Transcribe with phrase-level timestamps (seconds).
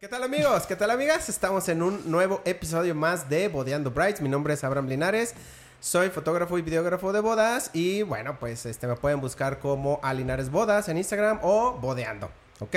[0.00, 0.64] ¿Qué tal amigos?
[0.66, 1.28] ¿Qué tal amigas?
[1.28, 4.20] Estamos en un nuevo episodio más de Bodeando Brides.
[4.20, 5.34] Mi nombre es Abraham Linares.
[5.80, 10.50] Soy fotógrafo y videógrafo de bodas y bueno, pues este me pueden buscar como Alinares
[10.50, 12.30] Bodas en Instagram o Bodeando,
[12.60, 12.74] ¿ok?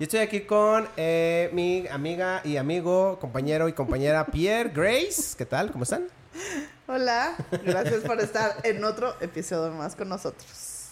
[0.00, 5.36] Y estoy aquí con eh, mi amiga y amigo, compañero y compañera Pierre Grace.
[5.38, 5.70] ¿Qué tal?
[5.70, 6.08] ¿Cómo están?
[6.88, 10.88] Hola, gracias por estar en otro episodio más con nosotros.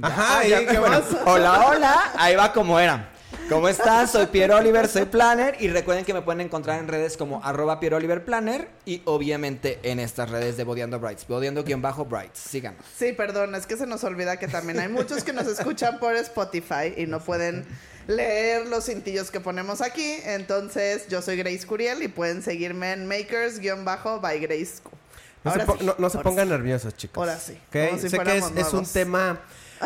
[0.00, 1.20] Ajá, Ya, ¿y qué bueno, más?
[1.26, 3.10] hola, hola, ahí va como era.
[3.48, 4.08] ¿Cómo están?
[4.08, 7.80] Soy Pierre Oliver, soy planner y recuerden que me pueden encontrar en redes como arroba
[7.80, 12.84] Pierre Oliver Planner y obviamente en estas redes de Bodeando Brights, bodeando-brights, síganos.
[12.96, 16.14] Sí, perdón, es que se nos olvida que también hay muchos que nos escuchan por
[16.16, 17.66] Spotify y no pueden
[18.06, 20.16] leer los cintillos que ponemos aquí.
[20.24, 24.74] Entonces, yo soy Grace Curiel y pueden seguirme en makers-by Grace.
[25.44, 26.52] No se, Ahora po- sí, no- no se pongan sí.
[26.52, 27.18] nerviosos, chicos.
[27.18, 27.88] Ahora sí, ¿Ok?
[27.90, 29.40] como si sé que es, un tema.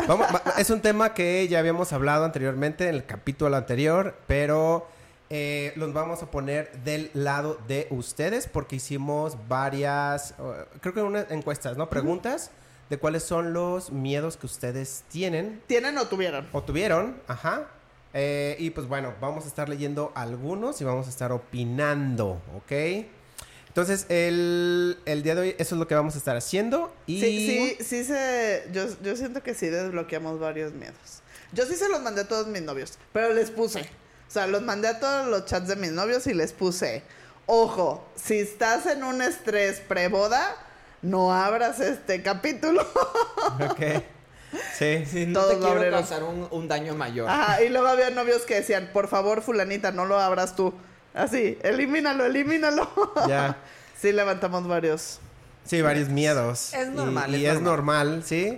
[0.07, 4.87] Vamos- va- es un tema que ya habíamos hablado anteriormente en el capítulo anterior, pero
[5.29, 11.01] eh, los vamos a poner del lado de ustedes porque hicimos varias, uh, creo que
[11.01, 11.89] unas encuestas, ¿no?
[11.89, 12.51] Preguntas
[12.89, 16.47] de cuáles son los miedos que ustedes tienen ¿Tienen o tuvieron?
[16.53, 17.67] o tuvieron, ajá.
[18.13, 22.71] Eh, y pues bueno, vamos a estar leyendo algunos y vamos a estar opinando, ¿ok?
[23.77, 26.91] Entonces, el, el día de hoy eso es lo que vamos a estar haciendo.
[27.05, 27.21] Y...
[27.21, 28.67] Sí, sí, sí se...
[28.73, 31.21] Yo, yo siento que sí desbloqueamos varios miedos.
[31.53, 33.81] Yo sí se los mandé a todos mis novios, pero les puse.
[33.81, 37.03] O sea, los mandé a todos los chats de mis novios y les puse.
[37.45, 40.55] Ojo, si estás en un estrés preboda,
[41.03, 42.81] no abras este capítulo.
[43.69, 44.01] Ok.
[44.75, 45.05] Sí.
[45.05, 45.99] Sí, no Todos te quiero obreros.
[45.99, 47.29] causar un, un daño mayor.
[47.29, 50.73] Ajá, y luego había novios que decían, por favor, fulanita, no lo abras tú.
[51.17, 52.89] Así, elimínalo, elimínalo.
[53.27, 53.57] Ya.
[53.99, 55.19] sí, levantamos varios.
[55.65, 56.73] Sí, varios miedos.
[56.73, 58.07] Es normal, Y, es y es normal.
[58.09, 58.57] normal, ¿sí?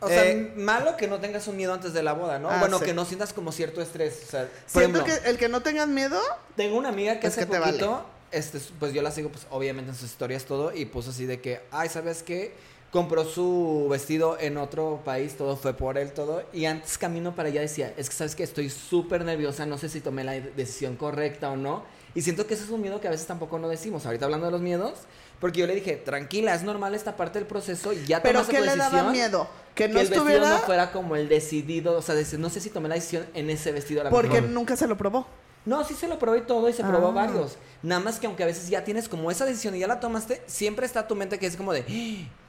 [0.00, 2.50] O sea, Eh, malo que no tengas un miedo antes de la boda, ¿no?
[2.50, 2.86] Ah, bueno, sí.
[2.86, 4.22] que no sientas como cierto estrés.
[4.26, 6.20] O sea, por Siento ejemplo, que el que no tengas miedo,
[6.56, 9.46] Tengo una amiga que Es hace que te poquito, este, pues yo la sigo, pues
[9.50, 12.52] obviamente en sus historias todo, y puso así de que, ay, ¿sabes qué?
[12.90, 17.48] Compró su vestido en otro país, todo fue por él, todo, y antes camino para
[17.48, 20.96] allá decía, es que sabes que estoy súper nerviosa, no sé si tomé la decisión
[20.96, 21.84] correcta o no,
[22.14, 24.46] y siento que ese es un miedo que a veces tampoco no decimos, ahorita hablando
[24.46, 24.94] de los miedos,
[25.40, 28.58] porque yo le dije, tranquila, es normal esta parte del proceso, y ya pero ¿qué
[28.58, 28.92] tu le decisión.
[28.92, 29.48] daba miedo?
[29.74, 30.50] Que no que el vestido estuviera...
[30.58, 33.48] no fuera como el decidido, o sea, decir, no sé si tomé la decisión en
[33.50, 34.50] ese vestido a la Porque mejor.
[34.50, 35.26] nunca se lo probó.
[35.66, 37.12] No, sí se lo probó y todo y se probó Ah.
[37.12, 37.56] varios.
[37.82, 40.42] Nada más que aunque a veces ya tienes como esa decisión y ya la tomaste,
[40.46, 41.84] siempre está tu mente que es como de,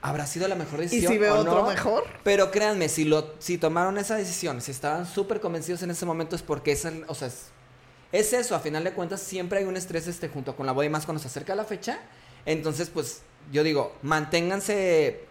[0.02, 1.12] "Ah, ¿habrá sido la mejor ¿Y decisión?
[1.12, 1.68] si veo o otro no?".
[1.68, 2.04] mejor?
[2.24, 6.38] Pero créanme, si lo, si tomaron esa decisión, si estaban súper convencidos en ese momento
[6.38, 7.48] es porque es, el- o sea, es,
[8.12, 10.86] es eso, a final de cuentas siempre hay un estrés este junto con la boda
[10.86, 12.00] y más cuando se acerca la fecha.
[12.46, 15.26] Entonces, pues, yo digo, manténganse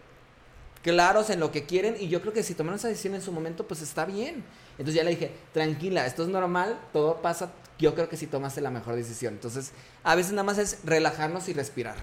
[0.82, 3.32] claros en lo que quieren y yo creo que si tomaron esa decisión en su
[3.32, 4.44] momento, pues está bien.
[4.72, 8.60] Entonces ya le dije, tranquila, esto es normal, todo pasa, yo creo que si tomaste
[8.60, 9.34] la mejor decisión.
[9.34, 9.72] Entonces,
[10.04, 11.96] a veces nada más es relajarnos y respirar.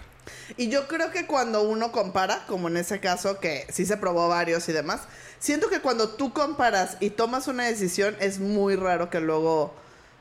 [0.57, 4.27] Y yo creo que cuando uno compara, como en ese caso que sí se probó
[4.27, 5.01] varios y demás,
[5.39, 9.73] siento que cuando tú comparas y tomas una decisión es muy raro que luego,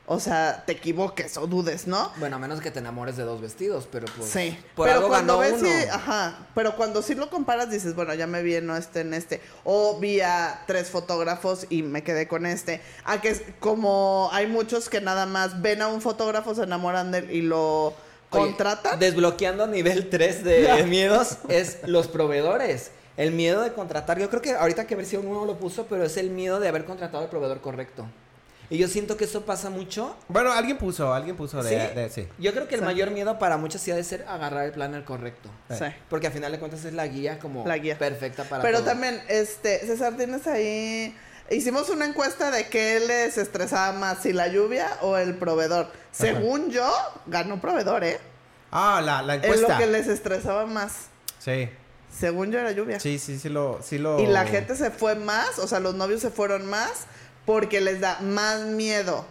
[0.09, 2.13] o sea, te equivoques o dudes, ¿no?
[2.19, 5.09] Bueno, a menos que te enamores de dos vestidos, pero pues Sí, por pero algo
[5.09, 5.69] cuando ganó ves uno.
[5.69, 9.15] si- ajá, pero cuando sí lo comparas dices, bueno, ya me vi en este, en
[9.15, 14.31] este, o vi a tres fotógrafos y me quedé con este, a que es como
[14.33, 17.87] hay muchos que nada más ven a un fotógrafo, se enamoran de él y lo
[17.89, 17.95] Oye,
[18.31, 18.99] contratan.
[19.01, 22.91] Desbloqueando nivel 3 de miedos es los proveedores.
[23.17, 26.17] El miedo de contratar, yo creo que ahorita que versión uno lo puso, pero es
[26.19, 28.07] el miedo de haber contratado al proveedor correcto.
[28.69, 30.17] Y yo siento que eso pasa mucho.
[30.29, 31.71] Bueno, alguien puso, alguien puso de...
[31.71, 31.95] ¿Sí?
[31.95, 32.29] de- sí.
[32.39, 32.85] Yo creo que el Sí.
[32.85, 35.49] mayor miedo para muchas sí ha de ser agarrar el planner correcto.
[35.71, 35.85] Sí.
[36.11, 37.97] Porque a final de cuentas es la guía como La guía.
[37.97, 38.89] perfecta para Pero todo.
[38.89, 41.17] también, este, César, tienes ahí.
[41.49, 45.89] Hicimos una encuesta de qué les estresaba más, si la lluvia o el proveedor.
[46.11, 46.93] Según yo,
[47.27, 48.19] ganó proveedor, ¿eh?
[48.73, 49.75] Ah, la, la Es encuesta.
[49.75, 51.07] lo que les estresaba más.
[51.39, 51.69] Sí,
[52.13, 52.99] Según yo era lluvia.
[52.99, 53.79] sí, sí, sí lo...
[53.81, 54.19] Sí lo...
[54.19, 57.07] Y la gente se fue más, o sea, los novios se fueron más
[57.47, 59.25] porque les da más miedo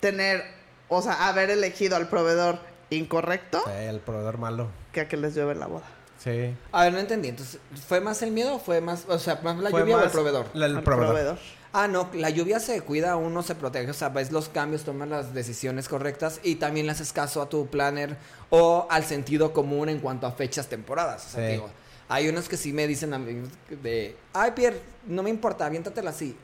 [0.00, 0.44] tener,
[0.88, 2.58] o sea, haber elegido al proveedor
[2.90, 4.68] incorrecto Sí, el proveedor malo.
[4.92, 5.84] que a que les llueve la boda.
[6.18, 6.54] Sí.
[6.70, 7.28] A ver, no entendí.
[7.28, 7.58] Entonces,
[7.88, 10.10] ¿fue más el miedo o fue más, o sea, más la Fue lluvia o el
[10.10, 10.46] proveedor?
[10.54, 11.38] la- el proveedor.
[11.72, 15.08] Ah, no, la lluvia se cuida, uno se protege, o sea, ves los cambios, tomas
[15.08, 18.18] las decisiones correctas y también le haces caso a tu planner
[18.50, 21.26] o al sentido común en cuanto a fechas, temporadas.
[21.26, 21.52] O sea, Sí.
[21.54, 21.70] digo,
[22.10, 23.42] hay unos que sí me dicen a mí
[23.82, 26.36] de, ay, Pierre, no me importa, aviéntatela así.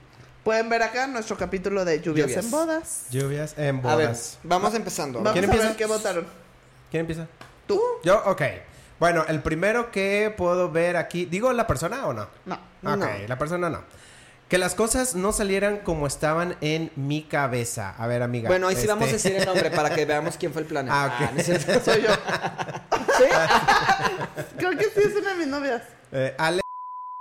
[0.45, 2.45] Pueden ver acá nuestro capítulo de lluvias, Lluvias.
[2.45, 3.05] en bodas.
[3.11, 4.39] Lluvias en A ver, bodas.
[4.43, 5.19] vamos empezando.
[5.19, 5.77] Vamos ¿Quién a ver empieza?
[5.77, 6.27] qué votaron.
[6.91, 7.27] ¿Quién empieza?
[7.67, 7.81] ¿Tú?
[8.03, 8.43] Yo, ok.
[8.99, 12.27] Bueno, el primero que puedo ver aquí, ¿digo la persona o no?
[12.47, 12.55] No.
[12.55, 12.97] Ok, No.
[13.29, 13.83] la persona no.
[14.49, 17.95] Que las cosas no salieran como estaban en mi cabeza.
[17.99, 18.49] A ver, amiga.
[18.49, 20.69] Bueno, ahí sí este- vamos a decir el nombre para que veamos quién fue el
[20.69, 20.91] planner.
[20.95, 21.33] Ah, ok.
[21.35, 21.81] no es cierto.
[21.85, 22.09] Soy yo.
[24.57, 25.83] Creo que sí es una de mis novias.
[26.13, 26.63] Eh, Ale.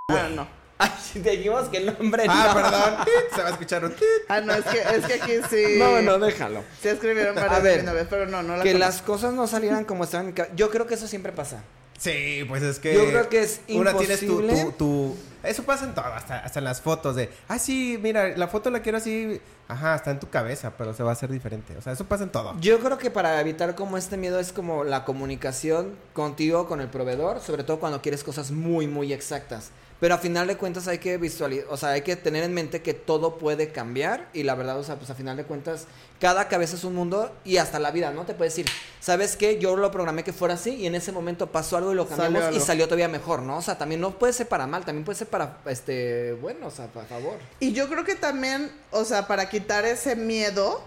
[0.08, 0.48] Ah, no.
[0.78, 2.54] Ay, dijimos que el nombre Ah, no.
[2.62, 3.06] perdón.
[3.34, 4.04] Se va a escuchar un tit.
[4.28, 5.78] Ah, no, es que, es que aquí sí.
[5.78, 6.62] No, no, déjalo.
[6.80, 8.78] Sí escribieron A varias de ver, mis novias, pero no, no la Que conozco.
[8.92, 10.54] las cosas no salieran como estaban en mi cabeza.
[10.56, 11.62] Yo creo que eso siempre pasa.
[11.98, 12.94] Sí, pues es que.
[12.94, 14.64] Yo creo que es Una tienes tu, imposible.
[14.66, 17.28] tu, tu- Eso pasa en todo, hasta, hasta en las fotos de.
[17.48, 19.40] Ah, sí, mira, la foto la quiero así.
[19.66, 21.76] Ajá, está en tu cabeza, pero se va a hacer diferente.
[21.76, 22.54] O sea, eso pasa en todo.
[22.60, 26.86] Yo creo que para evitar como este miedo es como la comunicación contigo, con el
[26.88, 29.70] proveedor, sobre todo cuando quieres cosas muy, muy exactas.
[30.00, 32.82] Pero a final de cuentas hay que visualizar, o sea, hay que tener en mente
[32.82, 35.86] que todo puede cambiar y la verdad, o sea, pues a final de cuentas
[36.20, 38.24] cada cabeza es un mundo y hasta la vida, ¿no?
[38.24, 38.66] Te puede decir,
[39.00, 39.58] ¿sabes qué?
[39.58, 42.42] Yo lo programé que fuera así y en ese momento pasó algo y lo cambiamos
[42.42, 43.58] Salió y salió todavía mejor, ¿no?
[43.58, 46.70] O sea, también no puede ser para mal, también puede ser para, este, bueno, o
[46.70, 47.36] sea, para favor.
[47.58, 50.80] Y yo creo que también, o sea, para quitar ese miedo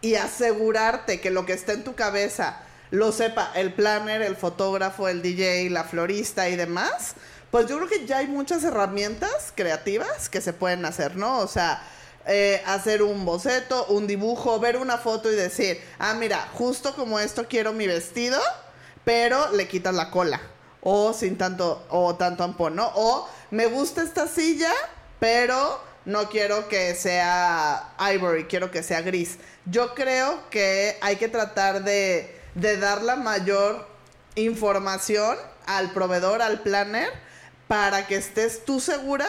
[0.00, 5.08] y asegurarte que lo que está en tu cabeza lo sepa el planner, el fotógrafo,
[5.08, 7.14] el DJ, la florista y demás,
[7.52, 11.38] pues yo creo que ya hay muchas herramientas creativas que se pueden hacer, ¿no?
[11.40, 11.82] O sea,
[12.26, 17.20] eh, hacer un boceto, un dibujo, ver una foto y decir, ah, mira, justo como
[17.20, 18.40] esto quiero mi vestido,
[19.04, 20.40] pero le quitas la cola.
[20.80, 22.90] O sin tanto, o tanto ampón, ¿no?
[22.94, 24.72] O me gusta esta silla,
[25.20, 29.36] pero no quiero que sea ivory, quiero que sea gris.
[29.66, 33.86] Yo creo que hay que tratar de, de dar la mayor
[34.36, 37.10] información al proveedor, al planner,
[37.72, 39.26] para que estés tú segura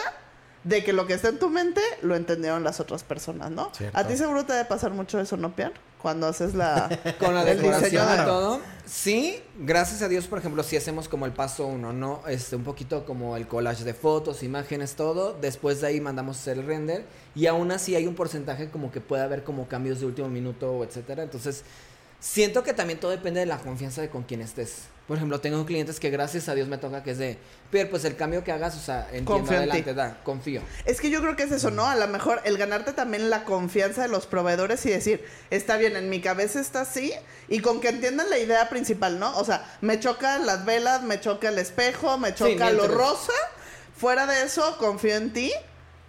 [0.64, 3.70] de que lo que está en tu mente lo entendieron las otras personas, ¿no?
[3.74, 3.96] Cierto.
[3.98, 5.72] A ti seguro te debe pasar mucho eso, ¿no, Pian?
[6.02, 6.90] Cuando haces la...
[7.18, 8.60] Con la decoración de- y todo.
[8.84, 12.20] Sí, gracias a Dios, por ejemplo, si hacemos como el paso uno, ¿no?
[12.28, 15.32] Este, un poquito como el collage de fotos, imágenes, todo.
[15.40, 17.06] Después de ahí mandamos a hacer el render.
[17.34, 20.84] Y aún así hay un porcentaje como que puede haber como cambios de último minuto,
[20.84, 21.22] etcétera.
[21.22, 21.64] Entonces,
[22.20, 24.84] siento que también todo depende de la confianza de con quien estés.
[25.06, 27.36] Por ejemplo, tengo clientes que gracias a Dios me toca que es de,
[27.70, 29.54] Pierre, pues el cambio que hagas, o sea, entiendo en ti.
[29.54, 30.62] adelante, da, confío.
[30.86, 31.84] Es que yo creo que es eso, ¿no?
[31.84, 35.96] A lo mejor el ganarte también la confianza de los proveedores y decir, está bien,
[35.96, 37.12] en mi cabeza está así,
[37.48, 39.36] y con que entiendan la idea principal, ¿no?
[39.36, 43.32] O sea, me chocan las velas, me choca el espejo, me choca lo rosa.
[43.94, 45.52] Fuera de eso, confío en ti.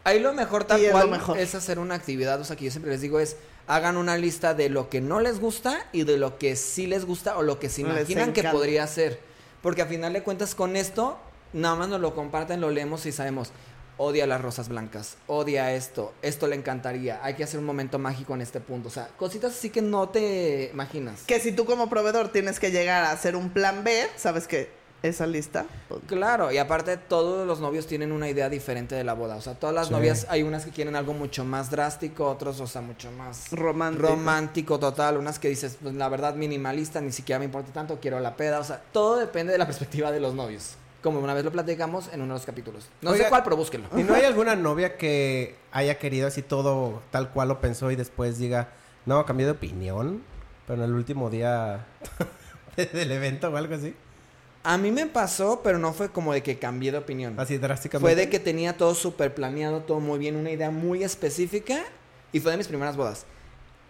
[0.05, 1.37] Ahí lo mejor tal es cual mejor.
[1.37, 3.35] es hacer una actividad, o sea, que yo siempre les digo es
[3.67, 7.05] hagan una lista de lo que no les gusta y de lo que sí les
[7.05, 9.19] gusta o lo que se imaginan que podría ser.
[9.61, 11.17] Porque a final de cuentas con esto,
[11.53, 13.51] nada más nos lo comparten, lo leemos y sabemos,
[13.97, 18.33] odia las rosas blancas, odia esto, esto le encantaría, hay que hacer un momento mágico
[18.35, 18.89] en este punto.
[18.89, 21.23] O sea, cositas así que no te imaginas.
[21.23, 24.69] Que si tú como proveedor tienes que llegar a hacer un plan B, sabes que
[25.03, 25.65] esa lista...
[25.87, 29.35] pues, Claro, y aparte todos los novios tienen una idea diferente de la boda.
[29.35, 29.93] O sea, todas las Sí.
[29.93, 34.07] novias, hay unas que quieren algo mucho más drástico, otros, o sea, mucho más Romántico.
[34.07, 35.17] romántico total.
[35.17, 38.59] Unas que dices, pues la verdad minimalista, ni siquiera me importa tanto, quiero la peda.
[38.59, 40.75] O sea, todo depende de la perspectiva de los novios.
[41.03, 42.87] Como una vez lo platicamos en uno de los capítulos.
[43.03, 43.87] No Oiga, sé cuál, pero búsquenlo.
[43.95, 47.95] ¿Y no hay alguna novia que haya querido así todo tal cual lo pensó y
[47.95, 48.69] después diga,
[49.05, 50.23] no, cambié de opinión?
[50.65, 51.85] Pero en el último día
[52.75, 53.93] del evento o algo así.
[54.65, 57.39] A mí me pasó, pero no fue como de que cambié de opinión.
[57.39, 58.01] Así drásticamente.
[58.05, 61.83] Fue de que tenía todo súper planeado, todo muy bien, una idea muy específica.
[62.33, 63.25] Y fue de mis primeras bodas.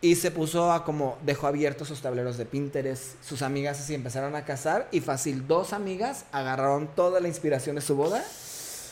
[0.01, 3.15] Y se puso a como, dejó abiertos sus tableros de Pinterest.
[3.23, 4.87] Sus amigas así empezaron a casar.
[4.91, 8.23] Y fácil, dos amigas agarraron toda la inspiración de su boda.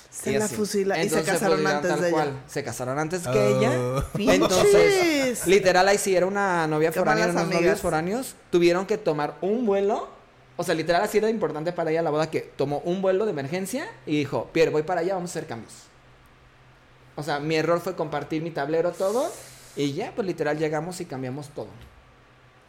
[0.10, 0.56] Se y la así.
[0.56, 1.04] fusila.
[1.04, 2.28] Y se casaron pues, antes de cual.
[2.30, 2.38] ella.
[2.48, 3.60] Se casaron antes que Oh.
[3.60, 4.06] ella.
[4.16, 4.36] ¡Pinches!
[4.42, 7.62] Entonces, literal, ahí sí era una novia foránea, unos amigas.
[7.62, 8.36] novios foráneos.
[8.52, 10.08] Tuvieron que tomar un vuelo.
[10.56, 13.32] O sea, literal, así era importante para ella la boda que tomó un vuelo de
[13.32, 15.74] emergencia y dijo, Pierre, voy para allá, vamos a hacer cambios.
[17.16, 19.32] O sea, mi error fue compartir mi tablero, todo.
[19.76, 21.68] Y ya, pues literal, llegamos y cambiamos todo.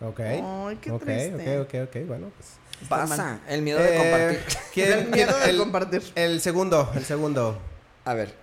[0.00, 0.20] Ok.
[0.20, 1.58] Ay, qué ok, triste.
[1.60, 2.88] ok, ok, ok, bueno, pues.
[2.88, 4.58] Pasa, el miedo de Eh, compartir.
[4.72, 6.02] ¿quién- El miedo de el- compartir.
[6.14, 7.58] El segundo, el segundo.
[8.04, 8.34] A ver,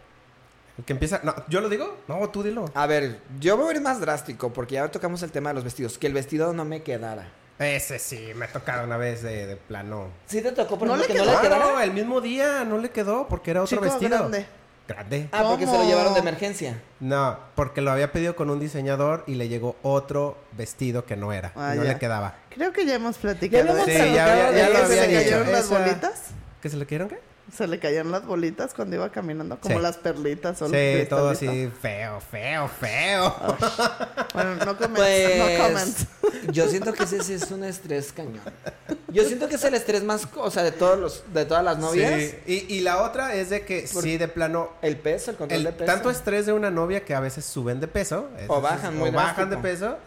[0.78, 1.20] El que empieza.
[1.24, 1.98] No, ¿yo lo digo?
[2.08, 2.66] No, tú dilo.
[2.74, 5.64] a ver, yo voy a ir más drástico porque ya tocamos el tema de los
[5.64, 5.98] vestidos.
[5.98, 7.28] Que el vestido no me quedara.
[7.62, 10.08] Ese sí, me ha tocado una vez de, de plano.
[10.26, 11.26] ¿Sí te tocó, por ¿No ejemplo, le que quedó?
[11.38, 11.66] no le quedara?
[11.74, 14.18] no, el mismo día no le quedó porque era otro Chico, vestido.
[14.18, 14.46] grande.
[14.88, 15.30] Grande.
[15.32, 16.82] Ah, porque se lo llevaron de emergencia.
[17.00, 21.32] No, porque lo había pedido con un diseñador y le llegó otro vestido que no
[21.32, 21.54] era.
[21.56, 21.94] Ah, no ya.
[21.94, 22.36] le quedaba.
[22.50, 23.64] Creo que ya hemos platicado.
[23.64, 24.16] Ya habíamos de Sí, eso.
[24.16, 25.20] ya había- ya ¿Que se le dicho.
[25.20, 26.22] cayeron las Esa- bolitas?
[26.62, 27.20] ¿Que se le cayeron qué?
[27.56, 29.82] Se le caían las bolitas cuando iba caminando, como Sí.
[29.82, 33.36] las perlitas o los Sí, todo así feo, feo, feo.
[34.34, 36.06] Bueno, no comments, Pues no comments.
[36.52, 38.40] yo siento que ese sí es un estrés cañón.
[39.10, 41.78] Yo siento que es el estrés más, o sea, de todos los, de todas las
[41.78, 42.22] novias.
[42.22, 42.66] Sí.
[42.70, 45.58] Y, y la otra es de que Por- sí, de plano, El peso, el control
[45.60, 45.86] el de peso.
[45.92, 48.30] tanto estrés de una novia que a veces suben de peso.
[48.40, 49.98] eso O bajan muy o bajan de peso.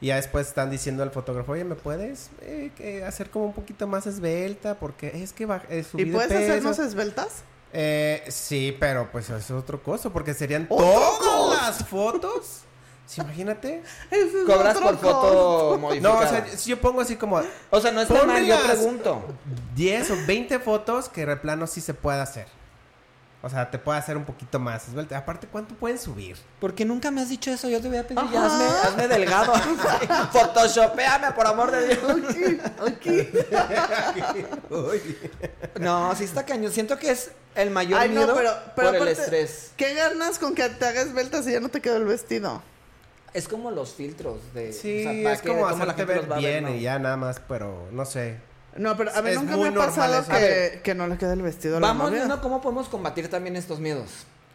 [0.00, 3.52] Y ya después están diciendo al fotógrafo, oye, ¿me puedes eh, que hacer como un
[3.52, 4.76] poquito más esbelta?
[4.76, 6.50] Porque es que baj- eh, subí ¿Y de puedes peso".
[6.52, 7.42] hacernos esbeltas?
[7.72, 11.54] Eh, sí, pero pues es otro costo, porque serían ¿Otro todas costo?
[11.54, 12.60] las fotos.
[13.06, 13.82] Sí, imagínate.
[14.10, 16.28] Es Cobras por foto No, o modificada.
[16.28, 17.40] sea, si yo pongo así como
[17.70, 19.24] o sea, no está mal, yo pregunto.
[19.74, 22.46] 10 o 20 fotos que de plano sí se puede hacer.
[23.40, 25.16] O sea, te puede hacer un poquito más esbelta.
[25.16, 26.36] Aparte, ¿cuánto pueden subir?
[26.60, 29.52] Porque nunca me has dicho eso, yo te voy a pedir, ya hazme, hazme delgado.
[30.32, 32.02] Photoshopeame, por amor de Dios.
[32.80, 33.06] Ok,
[34.10, 34.70] ok.
[34.70, 35.18] Uy.
[35.78, 36.72] No, sí está cañón.
[36.72, 39.70] Siento que es el mayor Ay, no, miedo pero, pero por el estrés.
[39.76, 42.60] ¿Qué ganas con que te hagas esbeltas y ya no te quedó el vestido?
[43.34, 44.72] Es como los filtros de...
[44.72, 46.74] Sí, o sea, es como cómo la hacerte gente ver bien ¿no?
[46.74, 48.38] y ya nada más, pero no sé.
[48.78, 50.82] No, pero a mí Es nunca muy me ha pasado ver.
[50.82, 52.24] que, no le quede el vestido a la Vamos novia.
[52.24, 54.10] viendo cómo podemos combatir también estos miedos.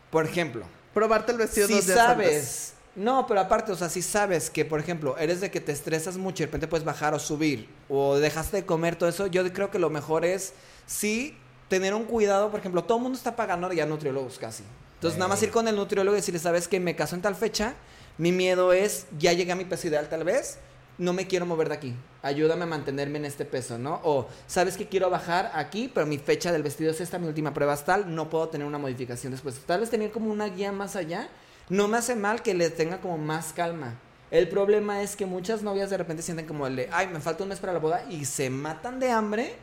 [0.10, 0.64] Por ejemplo,
[0.94, 2.28] Probarte el vestido si dos días sabes...
[2.28, 2.74] antes.
[2.96, 6.16] No, pero aparte, o sea, si sabes que, por ejemplo, eres de que te estresas
[6.18, 9.52] mucho y de repente puedes bajar o subir, o dejaste de comer todo eso, yo
[9.52, 10.54] creo que lo mejor es,
[10.86, 11.36] sí,
[11.70, 12.52] tener un cuidado.
[12.52, 14.64] Por ejemplo, todo el mundo está pagando ya nutriólogos casi.
[14.96, 17.36] Entonces, nada más ir con el nutriólogo y decirle, ¿sabes que Me caso en tal
[17.36, 17.74] fecha,
[18.20, 20.60] mi miedo es, ya llegué a mi peso ideal tal vez,
[20.98, 21.96] no me quiero mover de aquí.
[22.22, 24.00] Ayúdame a mantenerme en este peso, ¿no?
[24.04, 27.54] O, ¿sabes que quiero bajar aquí, pero mi fecha del vestido es esta, mi última
[27.54, 29.60] prueba es tal, no puedo tener una modificación después.
[29.66, 31.30] Tal vez tener como una guía más allá,
[31.70, 33.96] no me hace mal que les tenga como más calma.
[34.32, 37.44] El problema es que muchas novias de repente sienten como el de, ay, me falta
[37.44, 39.56] un mes para la boda y se matan de hambre.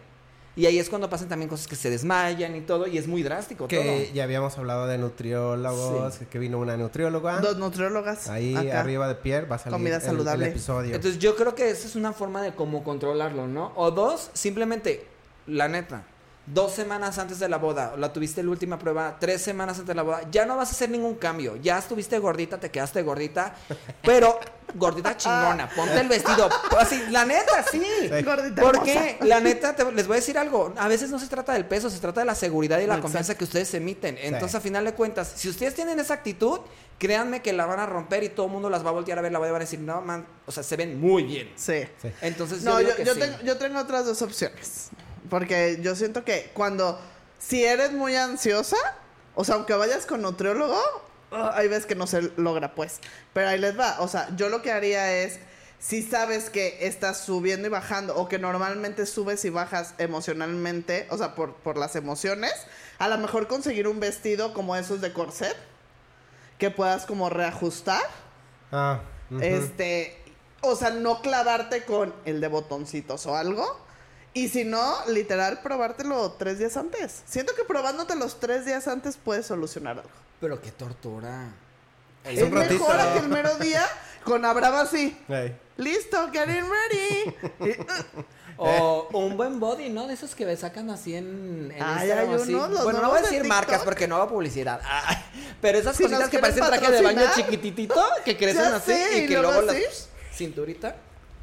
[0.56, 3.22] Y ahí es cuando pasan también cosas que se desmayan y todo, y es muy
[3.22, 3.76] drástico Que
[4.06, 4.14] todo.
[4.14, 7.40] ya habíamos hablado de nutriólogos, que vino una nutrióloga.
[7.40, 8.28] Dos nutriólogas.
[8.28, 8.80] Ahí acá.
[8.80, 10.46] arriba de Pierre va a salir Comida el- saludable.
[10.46, 10.94] el episodio.
[10.94, 13.72] Entonces yo creo que esa es una forma de cómo controlarlo, ¿no?
[13.76, 15.06] O dos, simplemente,
[15.46, 16.04] la neta,
[16.46, 19.94] dos semanas antes de la boda, la tuviste la última prueba, tres semanas antes de
[19.94, 21.56] la boda, ya no vas a hacer ningún cambio.
[21.56, 23.54] Ya estuviste gordita, te quedaste gordita,
[24.02, 24.38] pero
[24.74, 26.48] gordita chingona, ponte el vestido.
[26.78, 27.80] Así, la neta, sí.
[28.00, 28.22] Sí.
[28.22, 31.52] Gordita Porque la neta, te- les voy a decir algo, a veces no se trata
[31.52, 33.02] del peso, se trata de la seguridad y la Exacto.
[33.02, 34.16] confianza que ustedes emiten.
[34.20, 34.56] Entonces, Sí.
[34.56, 36.60] a final de cuentas, si ustedes tienen esa actitud,
[36.98, 39.22] créanme que la van a romper y todo el mundo las va a voltear a
[39.22, 41.50] ver, la van a decir, no, man, o sea, se ven muy bien.
[41.56, 41.84] Sí.
[42.02, 42.10] Sí.
[42.22, 43.20] Entonces, No, yo, yo, digo que yo sí.
[43.20, 44.90] tengo, yo tengo otras dos opciones.
[45.30, 47.00] Porque yo siento que cuando,
[47.38, 48.76] si eres muy ansiosa,
[49.34, 50.78] o sea, aunque vayas con nutriólogo,
[51.30, 53.00] ah, hay veces que no se logra, pues.
[53.32, 54.00] Pero ahí les va.
[54.00, 55.38] O sea, yo lo que haría es,
[55.78, 61.16] si sabes que estás subiendo y bajando, o que normalmente subes y bajas emocionalmente, o
[61.16, 62.52] sea, por, por las emociones,
[62.98, 65.56] a lo mejor conseguir un vestido como esos de corset,
[66.58, 68.02] que puedas como reajustar.
[68.72, 69.00] Ah.
[69.40, 70.20] Este,
[70.60, 73.89] o sea, no clavarte con el de botoncitos o algo.
[74.32, 77.22] Y si no, literal, probártelo tres días antes.
[77.26, 80.10] Siento que probándote los tres días antes puedes solucionar algo.
[80.40, 81.48] Pero qué tortura.
[82.24, 82.74] Es Es un ratito.
[82.74, 83.84] mejor a que el mero día
[84.24, 85.18] con Abrava así.
[85.76, 87.36] Listo, getting ready.
[88.62, 90.06] O, un buen body, ¿no?
[90.06, 92.54] De esos que sacan así en, en Ay, Instagram, hay así.
[92.54, 94.82] unos, los Bueno, no voy a de decir marcas porque no hago publicidad.
[94.84, 95.16] Ay,
[95.62, 99.18] pero esas Si cositas que parecen traje de baño chiquititito, que crecen Ya así sé,
[99.18, 99.72] y y que luego la
[100.34, 100.94] cinturita.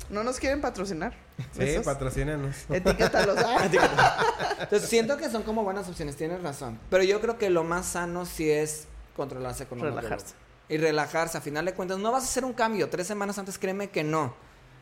[0.09, 1.13] No nos quieren patrocinar.
[1.53, 1.85] Sí, Esos.
[1.85, 2.55] patrocínanos.
[2.69, 3.37] Etiquétalos.
[3.45, 4.57] ah.
[4.59, 6.79] Entonces siento que son como buenas opciones, tienes razón.
[6.89, 10.35] Pero yo creo que lo más sano sí es controlarse con Relajarse.
[10.69, 12.89] Y relajarse, a final de cuentas, no vas a hacer un cambio.
[12.89, 14.35] Tres semanas antes, créeme que no.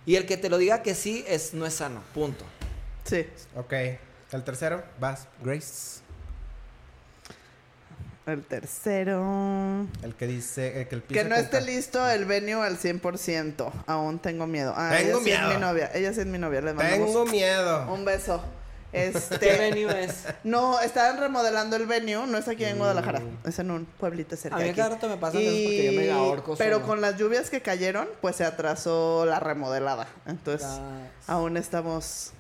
[0.06, 2.02] Y el que te lo diga que sí, es, no es sano.
[2.14, 2.44] Punto.
[3.04, 3.28] Sí.
[3.56, 3.74] Ok.
[4.32, 6.02] El tercero, vas, Grace.
[8.28, 9.86] El tercero.
[10.02, 13.72] El que dice eh, que el Que no esté listo el venue al 100%.
[13.86, 14.74] Aún tengo miedo.
[14.76, 15.54] Ah, Tengo ella sí es miedo.
[15.54, 15.92] mi novia.
[15.94, 16.62] Ella sí es mi novia.
[16.62, 17.94] Le mandamos Tengo miedo.
[17.94, 18.44] un beso.
[18.92, 19.58] ¿Qué Este.
[19.58, 20.24] venue es?
[20.46, 22.26] no, estaban remodelando el venue.
[22.28, 23.20] No es aquí en Guadalajara.
[23.20, 23.48] Mm.
[23.48, 24.78] Es en un pueblito cerca A mí de aquí.
[24.80, 26.88] cada rato me pasan eso porque yo me ahorco Pero solo.
[26.88, 30.08] con las lluvias que cayeron, pues se atrasó la remodelada.
[30.26, 32.32] Entonces, Ah, aún estamos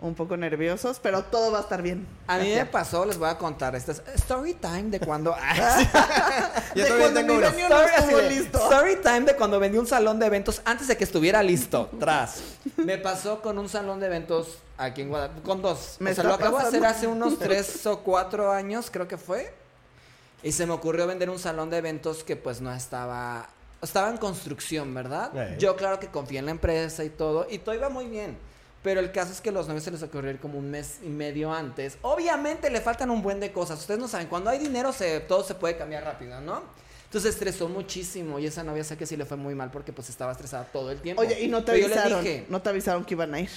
[0.00, 2.06] un poco nerviosos, pero todo va a estar bien.
[2.26, 3.74] A mí me pasó, les voy a contar.
[3.74, 5.34] Este es story time de cuando.
[6.74, 7.50] Yo De cuando tengo mi uno.
[7.50, 8.58] venue no Story, así estuvo de, listo.
[8.58, 11.88] story time de cuando vendí un salón de eventos antes de que estuviera listo.
[11.98, 12.42] Tras.
[12.76, 15.42] Me pasó con un salón de eventos aquí en Guadalajara.
[15.42, 15.96] Con dos.
[15.98, 19.16] Me o sea, lo acabo de hacer hace unos tres o cuatro años, creo que
[19.16, 19.52] fue.
[20.42, 23.48] Y se me ocurrió vender un salón de eventos que pues no estaba.
[23.82, 25.56] Estaba en construcción, ¿verdad?
[25.58, 27.46] Yo, claro que confié en la empresa y todo.
[27.48, 28.36] Y todo iba muy bien.
[28.86, 31.08] Pero el caso es que los novios se les ocurrió ir como un mes y
[31.08, 31.98] medio antes.
[32.02, 33.80] Obviamente le faltan un buen de cosas.
[33.80, 36.62] Ustedes no saben, cuando hay dinero se, todo se puede cambiar rápido, ¿no?
[37.06, 40.08] Entonces estresó muchísimo y esa novia sé que sí le fue muy mal porque pues
[40.08, 41.20] estaba estresada todo el tiempo.
[41.20, 42.22] Oye, y no te Pero avisaron.
[42.22, 43.50] dije, No te avisaron que iban a ir.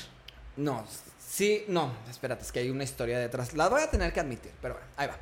[0.57, 0.83] No,
[1.23, 3.53] sí, no, espérate, es que hay una historia detrás.
[3.53, 5.17] La voy a tener que admitir, pero bueno, ahí va.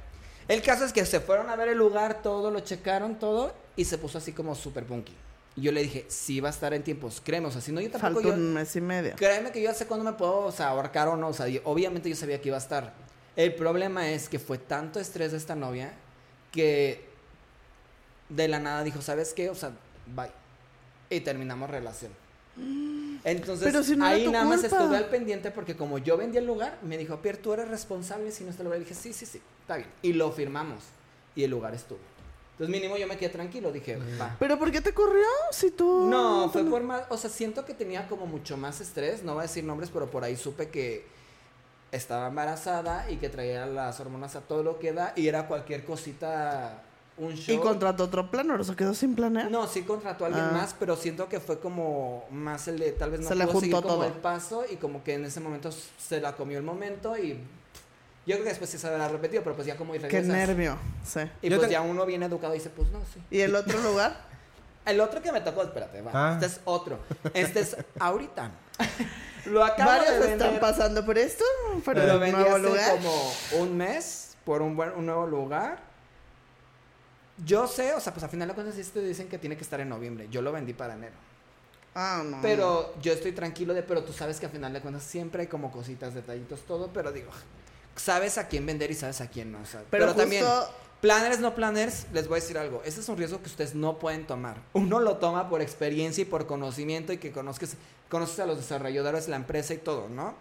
[0.47, 3.83] El caso es que se fueron a ver el lugar, todo, lo checaron, todo, y
[3.83, 5.13] se puso así como súper punky.
[5.57, 7.81] Y yo le dije, sí va a estar en tiempos, créeme, o sea, si no
[7.81, 8.35] yo tampoco Falta yo...
[8.35, 9.15] un mes y medio.
[9.15, 12.07] Créeme que yo sé cuándo me puedo, o sea, ahorcar o no, o sea, obviamente
[12.09, 12.93] yo sabía que iba a estar.
[13.35, 15.93] El problema es que fue tanto estrés de esta novia
[16.51, 17.05] que
[18.29, 19.49] de la nada dijo, ¿sabes qué?
[19.49, 19.71] O sea,
[20.15, 20.31] bye.
[21.09, 22.11] Y terminamos relación.
[23.23, 26.45] Entonces, Pero si no ahí nada más estuve al pendiente porque como yo vendí el
[26.45, 28.81] lugar, me dijo, Pierre, tú eres responsable si no está el lugar.
[28.81, 29.89] Y dije, sí, sí, sí, está bien.
[30.01, 30.83] Y lo firmamos.
[31.35, 31.99] Y el lugar estuvo.
[32.59, 33.71] Entonces, mínimo yo me quedé tranquilo.
[33.71, 34.35] Dije, va.
[34.39, 35.25] ¿Pero por qué te corrió?
[35.51, 36.07] Si tú...
[36.09, 39.41] No, fue por más, o sea, siento que tenía como mucho más estrés, no voy
[39.41, 41.05] a decir nombres, pero por ahí supe que
[41.91, 45.85] estaba embarazada y que traía las hormonas a todo lo que da y era cualquier
[45.85, 46.81] cosita,
[47.17, 47.55] un show.
[47.55, 49.49] Y contrató otro plan, o se quedó sin planear.
[49.51, 50.51] No, sí contrató a alguien Ah.
[50.53, 53.59] más, pero siento que fue como más el de tal vez no Se le pudo
[53.61, 54.13] seguir juntó como todo.
[54.13, 57.39] el paso y como que en ese momento se la comió el momento y
[58.27, 60.77] yo creo que después sí se habrá repetido, pero pues ya como y Qué nervio,
[61.05, 61.21] sí.
[61.41, 63.21] Y Yo pues te- ya uno viene educado y dice, pues no, sí.
[63.31, 64.15] ¿Y el otro lugar?
[64.85, 66.11] El otro que me tocó, espérate, va.
[66.13, 66.33] Ah.
[66.35, 66.97] Este es otro.
[67.33, 68.51] Este es ahorita.
[69.47, 70.59] Lo acabo ¿Varios de están vender.
[70.61, 71.43] pasando por esto?
[71.83, 72.91] ¿Por Lo el vendí nuevo hace lugar?
[72.91, 75.79] como un mes por un buen un nuevo lugar.
[77.45, 79.63] Yo sé, o sea, pues a final de cuentas sí te dicen que tiene que
[79.63, 80.27] estar en noviembre.
[80.31, 81.15] Yo lo vendí para enero.
[81.93, 82.39] Ah, no.
[82.41, 85.47] Pero yo estoy tranquilo de, pero tú sabes que a final de cuentas siempre hay
[85.47, 87.31] como cositas, detallitos, todo, pero digo,
[87.97, 89.59] sabes a quién vender y sabes a quién no.
[89.61, 90.21] o sea, Pero, pero justo...
[90.21, 90.45] también,
[91.01, 92.81] planners, no planners, les voy a decir algo.
[92.85, 94.57] Ese es un riesgo que ustedes no pueden tomar.
[94.73, 97.75] Uno lo toma por experiencia y por conocimiento y que conozcas,
[98.09, 100.33] conoces a los desarrolladores, la empresa y todo, ¿no?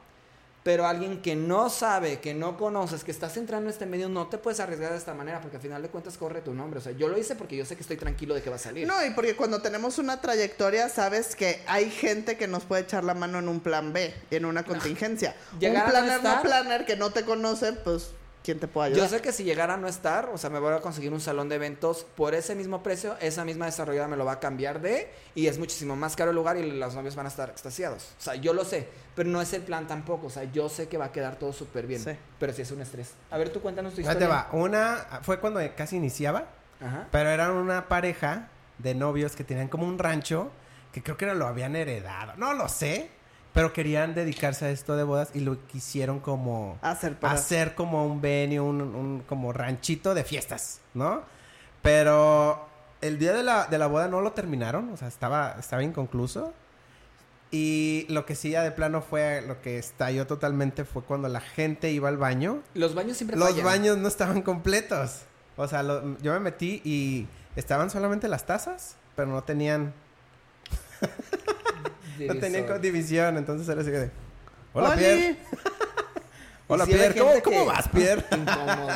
[0.66, 4.26] Pero alguien que no sabe, que no conoces, que estás entrando en este medio, no
[4.26, 6.80] te puedes arriesgar de esta manera porque al final de cuentas corre tu nombre.
[6.80, 8.58] O sea, yo lo hice porque yo sé que estoy tranquilo de que va a
[8.58, 8.85] salir.
[8.85, 13.04] No, y porque cuando tenemos una trayectoria, sabes que hay gente que nos puede echar
[13.04, 15.37] la mano en un plan B, en una contingencia.
[15.52, 18.11] un planner no, planner que no te conoce, pues,
[18.46, 19.02] ¿quién te puede ayudar?
[19.10, 21.20] Yo sé que si llegara a no estar, o sea, me voy a conseguir un
[21.20, 24.80] salón de eventos por ese mismo precio, esa misma desarrollada me lo va a cambiar
[24.80, 28.14] de y es muchísimo más caro el lugar y los novios van a estar extasiados.
[28.18, 30.88] O sea, yo lo sé, pero no es el plan tampoco, o sea, yo sé
[30.88, 32.12] que va a quedar todo súper bien, Sí.
[32.38, 33.12] pero sí es un estrés.
[33.30, 34.26] A ver, tú cuéntanos tu Ahí historia.
[34.28, 34.49] te va.
[34.52, 36.44] Una fue cuando casi iniciaba,
[36.80, 37.08] Ajá.
[37.10, 40.52] pero eran una pareja de novios que tenían como un rancho
[40.92, 42.34] que creo que era- lo habían heredado.
[42.36, 43.10] No lo sé,
[43.56, 47.34] pero querían dedicarse a esto de bodas y lo quisieron como Hacer para...
[47.34, 51.23] hacer como un venue, un, un como ranchito de fiestas, ¿no?
[51.82, 52.66] Pero
[53.00, 56.52] el día de la, de la boda no lo terminaron, o sea, estaba, estaba inconcluso.
[57.50, 61.40] Y lo que sí ya de plano fue, lo que estalló totalmente fue cuando la
[61.40, 62.60] gente iba al baño.
[62.75, 63.64] Los baños siempre Los fallan.
[63.64, 65.23] baños no estaban completos.
[65.56, 69.95] O sea, lo- yo me metí y estaban solamente las tazas, pero no tenían,
[72.20, 72.80] no tenían Divisor.
[72.80, 73.36] división.
[73.38, 74.10] Entonces era así que de,
[74.72, 74.98] Hola, ¡Oli!
[74.98, 75.36] Pierre.
[76.68, 77.18] Hola, había Pierre.
[77.20, 78.24] ¿Cómo, cómo vas, Pierre?
[78.36, 78.88] Incómodo.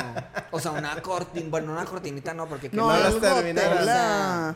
[0.51, 2.69] O sea, una cortina, bueno, una cortinita no, porque...
[2.73, 4.55] No, no las terminaron.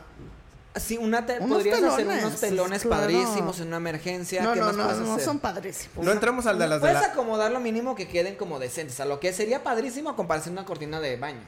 [0.74, 3.00] Sí, una te- Unos podrías hacer unos telones claro.
[3.00, 4.42] padrísimos en una emergencia.
[4.42, 5.24] No, ¿Qué no, más no, puedes no hacer?
[5.24, 6.04] son padrísimos.
[6.04, 7.06] No entramos al de las de Puedes la...
[7.14, 8.92] acomodar lo mínimo que queden como decentes.
[8.92, 11.40] O sea, lo que sería padrísimo a comparación de una cortina de baño.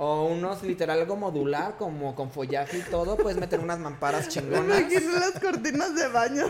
[0.00, 3.16] O unos literal algo modular, como con follaje y todo.
[3.16, 4.80] Puedes meter unas mamparas chingonas.
[4.80, 6.46] imagino las cortinas de baño.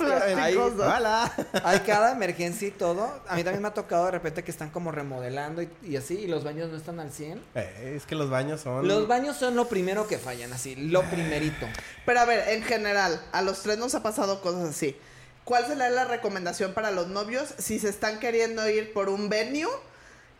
[0.00, 1.32] Hola.
[1.64, 3.22] Hay cada emergencia y todo.
[3.28, 6.18] A mí también me ha tocado de repente que están como remodelando y, y así.
[6.18, 7.40] Y los baños no están al 100.
[7.54, 8.88] Eh, es que los baños son...
[8.88, 10.74] Los baños son lo primero que fallan, así.
[10.74, 11.66] Lo primerito.
[12.04, 14.96] Pero a ver, en general, a los tres nos ha pasado cosas así.
[15.44, 19.70] ¿Cuál sería la recomendación para los novios si se están queriendo ir por un venue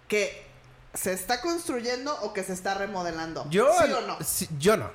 [0.09, 0.52] que
[0.95, 3.47] se está construyendo o que se está remodelando?
[3.51, 3.69] Yo...
[3.85, 4.19] ¿Sí o no?
[4.59, 4.91] yo no.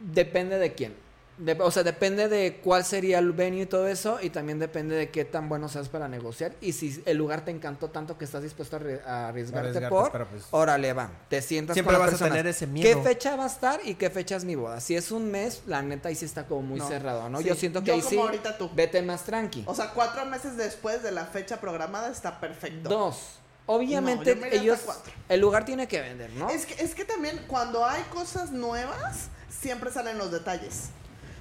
[0.00, 0.96] Depende de quién.
[1.36, 4.18] De- o sea, depende de cuál sería el venue y todo eso.
[4.20, 6.52] Y también depende de qué tan bueno seas para negociar.
[6.60, 9.88] Y si el lugar te encantó tanto que estás dispuesto a, arri- a arriesgarte, Arriesgarte,
[9.88, 10.26] por.
[10.26, 11.10] pues- Órale, va.
[11.30, 13.02] Te sientas Siempre con vas a tener ese ¿Qué miedo.
[13.02, 14.80] fecha va a estar y qué fecha es mi boda?
[14.80, 16.88] Si es un mes, la neta ahí sí está como muy No.
[16.88, 17.38] cerrado, ¿no?
[17.38, 17.44] Sí.
[17.44, 18.18] Yo siento que Yo ahí como sí.
[18.18, 18.70] ahorita tú.
[18.74, 19.64] Vete más tranqui.
[19.66, 22.88] O sea, cuatro meses después de la fecha programada está perfecto.
[22.90, 23.16] Dos.
[23.66, 24.80] Obviamente No, ellos.
[25.28, 26.50] El lugar tiene que vender, ¿no?
[26.50, 30.88] Es, que, es que también cuando hay cosas nuevas, siempre salen los detalles.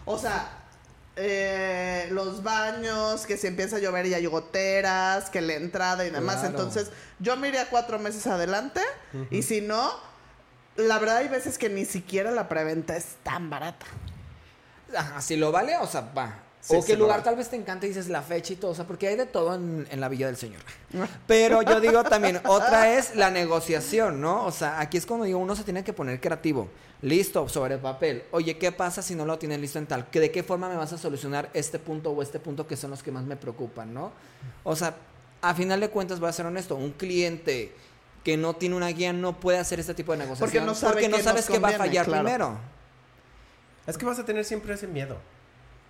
[0.05, 0.59] O sea,
[1.15, 6.09] eh, los baños, que si empieza a llover y hay goteras, que la entrada y
[6.09, 6.35] demás.
[6.39, 6.49] Claro.
[6.49, 8.81] Entonces, yo me iría cuatro meses adelante.
[9.31, 9.91] Y si no,
[10.75, 13.85] la verdad hay veces que ni siquiera la preventa es tan barata.
[14.95, 16.39] Ajá, si lo vale, o sea, va.
[16.69, 18.75] Sí, o qué lugar tal vez te encanta y dices la fecha y todo, o
[18.75, 20.61] sea, porque hay de todo en, en la Villa del Señor.
[21.25, 24.45] Pero yo digo también, otra es la negociación, ¿no?
[24.45, 26.69] O sea, aquí es como digo, uno se tiene que poner creativo.
[27.01, 28.23] Listo, sobre papel.
[28.31, 30.11] Oye, ¿qué pasa si no lo tienes listo en tal?
[30.11, 32.91] ¿Que ¿De qué forma me vas a solucionar este punto o este punto que son
[32.91, 34.11] los que más me preocupan, ¿no?
[34.63, 34.95] O sea,
[35.41, 37.73] a final de cuentas, voy a ser honesto, un cliente
[38.23, 40.49] que no tiene una guía no puede hacer este tipo de negociación.
[40.49, 42.23] Porque no sabe porque no qué sabes qué va a fallar claro.
[42.23, 42.57] primero.
[43.87, 45.17] Es que vas a tener siempre ese miedo.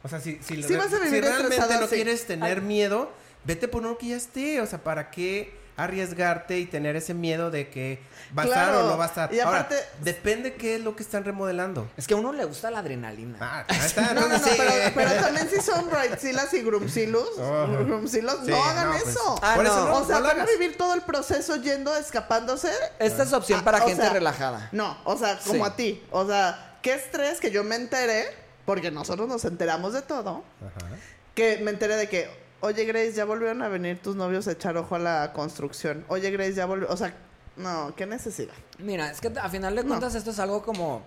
[0.04, 3.12] O sea, si, si, Sí vas a si vivir realmente estresado no quieres tener miedo,
[3.44, 4.62] vete por uno que ya esté.
[4.62, 8.00] O sea, ¿para qué arriesgarte y tener ese miedo de que
[8.38, 9.34] va a estar o no va a estar?
[9.34, 11.90] Y Ahora, aparte- depende qué es lo que están remodelando.
[11.98, 13.38] Es que a uno le gusta la adrenalina.
[13.42, 14.52] Ah, está, No, no, no, sí.
[14.58, 17.68] pero, pero también si son Brightzillas y Grumsilus, Oh.
[17.68, 19.40] No hagan no, pues, eso.
[19.42, 22.72] Ah, por eso o sea, van a vivir todo el proceso yendo, escapándose.
[23.00, 24.70] Esta es opción Ah, para gente sea, relajada.
[24.72, 25.72] No, o sea, como Sí.
[25.72, 26.04] a ti.
[26.12, 28.26] O sea, qué estrés que yo me enteré,
[28.70, 30.92] porque nosotros nos enteramos de todo, Ajá.
[31.34, 32.30] que me enteré de que,
[32.62, 36.06] oye Grace, ya volvieron a venir tus novios a echar ojo a la construcción.
[36.08, 37.16] Oye Grace, ya volvió, o sea,
[37.58, 38.54] no, qué necesidad.
[38.78, 39.88] Mira, es que a final de No.
[39.90, 41.02] cuentas esto es algo como...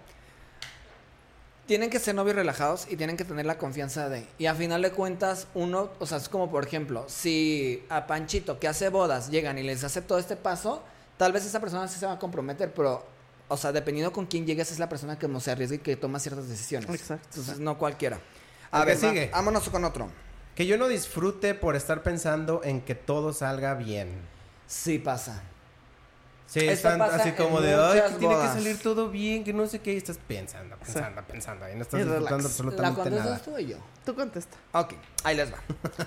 [1.66, 4.26] Tienen que ser novios relajados y tienen que tener la confianza de...
[4.38, 8.58] Y a final de cuentas uno, o sea, es como por ejemplo, si a Panchito
[8.58, 10.82] que hace bodas llegan y les hace todo este paso,
[11.16, 13.06] tal vez esa persona sí se va a comprometer, pero...
[13.52, 15.96] O sea, dependiendo con quién llegues es la persona que no se arriesga y que
[15.96, 16.88] toma ciertas decisiones.
[16.90, 17.26] Exacto.
[17.30, 18.18] Entonces, no cualquiera.
[18.70, 19.30] A ver, va- sigue.
[19.32, 20.08] vámonos con otro.
[20.54, 24.10] Que yo no disfrute por estar pensando en que todo salga bien.
[24.66, 25.42] Sí pasa.
[26.46, 28.52] Sí, Esto están pasa así como de, ay, que tiene que bodas".
[28.54, 32.00] salir todo bien, que no sé qué, y estás pensando, pensando, pensando, y no estás
[32.00, 32.42] Y disfrutando relax.
[32.44, 33.38] ¿La absolutamente contestas nada.
[33.42, 33.76] tú o yo?
[34.04, 34.56] Tú contesta.
[34.72, 35.58] Ok, ahí les va.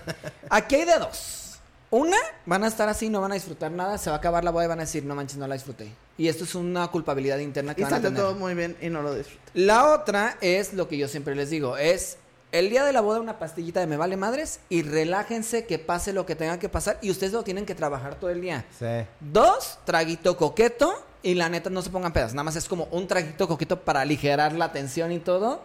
[0.52, 1.55] Aquí hay de dos.
[1.96, 4.52] Una, van a estar así, no van a disfrutar nada, se va a acabar la
[4.52, 5.90] boda y van a decir, no manches, no la disfruté.
[6.18, 8.20] Y esto es una culpabilidad interna que Y van a tener.
[8.20, 9.50] todo muy bien y no lo disfruté.
[9.54, 12.18] La otra es lo que yo siempre les digo, es
[12.52, 16.12] el día de la boda una pastillita de me vale madres y relájense que pase
[16.12, 18.66] lo que tenga que pasar y ustedes lo tienen que trabajar todo el día.
[18.78, 19.08] Sí.
[19.22, 21.02] Dos, traguito coqueto.
[21.24, 22.34] Y la neta, no se pongan pedas.
[22.34, 25.64] Nada más es como un traguito coqueto para aligerar la tensión y todo.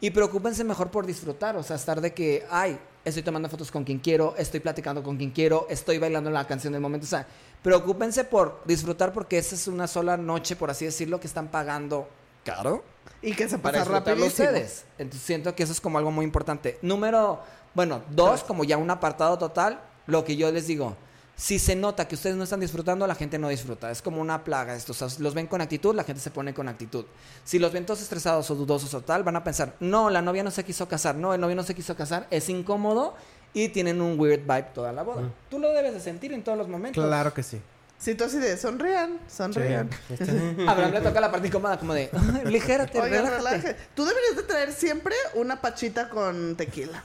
[0.00, 1.56] Y preocúpense mejor por disfrutar.
[1.56, 5.16] O sea, estar de que, ay, estoy tomando fotos con quien quiero, estoy platicando con
[5.16, 7.04] quien quiero, estoy bailando la canción del momento.
[7.04, 7.26] O sea,
[7.62, 12.08] preocúpense por disfrutar porque esa es una sola noche, por así decirlo, que están pagando
[12.44, 12.84] caro
[13.20, 14.26] Y que se pasa rapidísimo.
[14.26, 14.84] ustedes.
[14.98, 16.78] Entonces siento que eso es como algo muy importante.
[16.82, 17.40] Número,
[17.74, 20.96] bueno, dos, como ya un apartado total, lo que yo les digo.
[21.42, 23.90] Si se nota que ustedes no están disfrutando, la gente no disfruta.
[23.90, 24.92] Es como una plaga esto.
[24.92, 27.04] O sea, los ven con actitud, la gente se pone con actitud.
[27.42, 30.44] Si los ven todos estresados o dudosos o tal, van a pensar, no, la novia
[30.44, 33.16] no se quiso casar, no, el novio no se quiso casar, es incómodo
[33.52, 35.30] y tienen un weird vibe toda la boda.
[35.50, 37.04] Tú lo debes de sentir en todos los momentos.
[37.04, 37.60] Claro que sí.
[37.98, 39.90] Si tú así de sonrían, sonrían.
[40.16, 40.24] Sí,
[40.68, 43.36] Abraham le toca la parte incómoda como de, "Ay, ligérate, Oye, relájate".
[43.38, 43.76] relaje.
[43.96, 47.02] Tú deberías de traer siempre una pachita con tequila.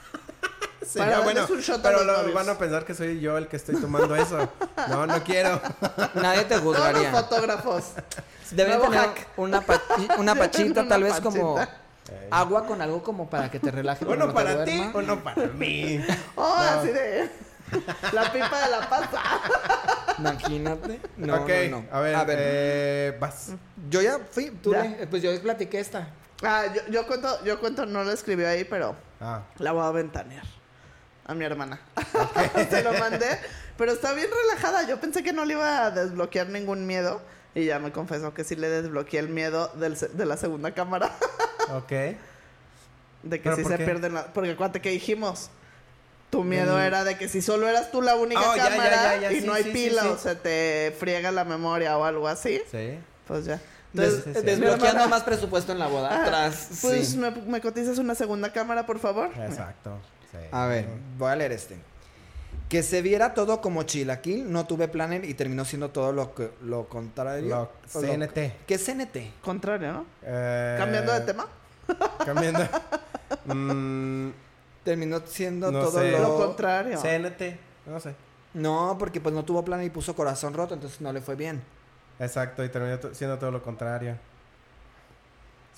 [0.96, 3.48] Para darles bueno, un shot a pero lo- van a pensar que soy yo el
[3.48, 4.50] que estoy tomando eso.
[4.90, 5.60] No, no quiero.
[6.16, 7.12] Nadie te Todos los juzgaría.
[7.12, 7.84] fotógrafos.
[8.52, 9.28] Deberían Nuevo tener hack.
[9.38, 11.60] una, pachi- una pachita, Una tal vez como
[12.32, 14.06] agua con algo como para que te relaje.
[14.06, 15.00] no te para ti, duerma.
[15.00, 16.04] uno para mí.
[16.36, 17.30] Oh, así de.
[18.14, 19.22] La pipa de la pasta.
[20.20, 21.02] Imagínate.
[21.18, 21.86] No, ok, no, no.
[21.92, 23.52] a ver, eh, vas.
[23.90, 24.84] Yo ya fui, tú Ya.
[24.84, 26.08] le- pues yo les platiqué esta.
[26.44, 29.92] Ah, yo, yo cuento, yo cuento, no lo escribió ahí, pero Ah, la voy a
[29.92, 30.46] ventanear.
[31.28, 31.80] A mi hermana.
[32.70, 33.28] Se lo mandé.
[33.78, 34.88] Pero está bien relajada.
[34.88, 37.22] Yo pensé que no le iba a desbloquear ningún miedo.
[37.54, 40.72] Y ya me confesó que sí le desbloqueé el miedo del se- de la segunda
[40.74, 41.12] cámara.
[41.76, 41.90] ok.
[43.24, 43.86] De que ¿Pero si por se qué?
[43.86, 44.26] pierden la...
[44.34, 45.50] Porque acuérdate que dijimos...
[46.30, 46.82] Tu miedo Mm.
[46.82, 49.32] era de que si solo eras tú la única Oh, ya, ya, cámara ya, ya,
[49.32, 50.08] y sí, no hay sí, sí, pila sí.
[50.10, 53.00] o se te friega la memoria o algo así, Sí.
[53.26, 53.62] pues ya.
[53.94, 54.42] Entonces, sí, sí.
[54.42, 56.10] desbloqueando hermana- más presupuesto en la boda.
[56.12, 56.68] Ah, Atrás.
[56.82, 57.18] Pues sí.
[57.18, 59.30] me, me cotizas una segunda cámara, por favor.
[59.40, 59.98] Exacto.
[60.32, 60.38] Sí.
[60.52, 60.86] A ver,
[61.18, 61.78] voy a leer este.
[62.70, 66.52] Que se viera todo como chilaquil, no tuve planner y terminó siendo todo lo, que,
[66.64, 67.48] lo contrario.
[67.48, 67.62] Lo-
[67.94, 68.54] O lo- CNT.
[68.68, 69.18] ¿Qué es CNT?
[69.42, 70.06] Contrario, ¿no?
[70.24, 71.48] Eh, Cambiando de tema.
[72.26, 72.60] Cambiando.
[73.46, 74.32] Mm,
[74.86, 76.20] Terminó siendo No todo lo...
[76.20, 76.98] Lo contrario.
[77.02, 77.58] CNT.
[77.86, 78.16] No sé.
[78.54, 81.62] No, porque pues no tuvo planner y puso corazón roto, entonces no le fue bien.
[82.20, 84.16] Exacto, y terminó siendo todo lo contrario.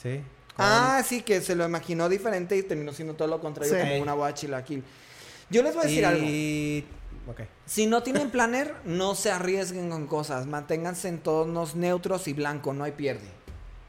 [0.01, 0.23] Sí.
[0.60, 3.80] Ah, sí, que se lo imaginó diferente y terminó siendo todo lo contrario, Sí.
[3.80, 4.84] como una boda chilaquil.
[5.50, 6.26] Yo les voy a decir algo.
[7.65, 10.45] Si no tienen planner, no se arriesguen con cosas.
[10.48, 13.28] Manténganse en tonos neutros y blanco, no hay pierde.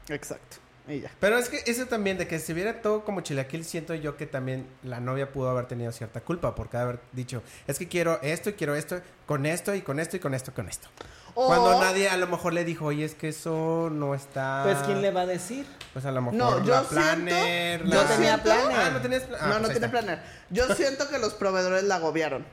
[0.09, 0.57] Exacto.
[0.87, 1.11] Y ya.
[1.19, 4.25] Pero es que eso también, de que se viera todo como chilaquil, siento yo que
[4.25, 8.49] también la novia pudo haber tenido cierta culpa por haber dicho, es que quiero esto
[8.49, 10.87] y quiero esto, con esto y con esto y con esto, con esto.
[11.33, 14.61] O- Cuando nadie a lo mejor le dijo, oye, es que eso no está...
[14.63, 15.65] Pues, ¿quién le va a decir?
[15.93, 18.75] Pues a lo mejor No, yo la siento- yo tenía planner.
[18.79, 19.47] Ah, no tenías planner.
[19.49, 20.19] no, no tiene planner.
[20.49, 22.45] Yo siento que los proveedores la agobiaron.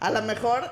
[0.00, 0.70] A lo mejor.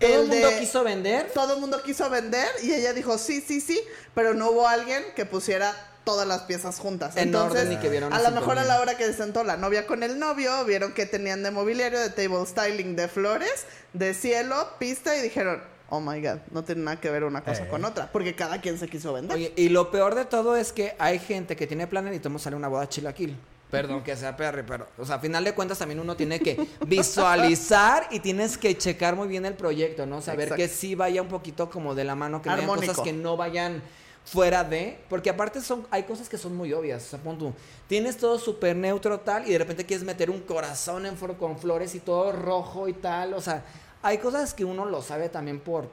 [0.00, 1.30] Todo el el mundo de- quiso vender.
[1.34, 3.78] Todo el mundo quiso vender y ella dijo sí, sí, sí,
[4.14, 7.16] pero no hubo alguien que pusiera todas las piezas juntas.
[7.16, 9.44] En Entonces, orden y que vieron a lo mejor a la hora que se sentó
[9.44, 13.66] la novia con el novio, vieron que tenían de mobiliario, de table styling, de flores,
[13.92, 17.64] de cielo, pista y dijeron, oh my god, no tiene nada que ver una cosa
[17.64, 17.68] Eh.
[17.68, 19.36] con otra, porque cada quien se quiso vender.
[19.36, 22.38] Oye, y lo peor de todo es que hay gente que tiene planner y tomo
[22.38, 23.36] sale una boda chilaquil.
[23.70, 26.66] Perdón que sea perry, pero, o sea, a final de cuentas también uno tiene que
[26.86, 30.20] visualizar y tienes que checar muy bien el proyecto, ¿no?
[30.20, 30.56] Saber Exacto.
[30.56, 33.36] que sí vaya un poquito como de la mano, que no hayan cosas que no
[33.36, 33.82] vayan
[34.24, 37.52] fuera de, porque aparte son, hay cosas que son muy obvias, o sea, pon tú,
[37.88, 41.94] tienes todo súper neutro tal y de repente quieres meter un corazón en con flores
[41.94, 43.64] y todo rojo y tal, o sea,
[44.02, 45.88] hay cosas que uno lo sabe también por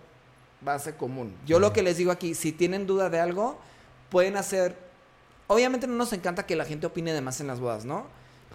[0.62, 1.36] base común.
[1.46, 3.58] Yo lo que les digo aquí, si tienen duda de algo,
[4.10, 4.88] pueden hacer
[5.48, 8.06] Obviamente no nos encanta que la gente opine de más en las bodas, ¿no?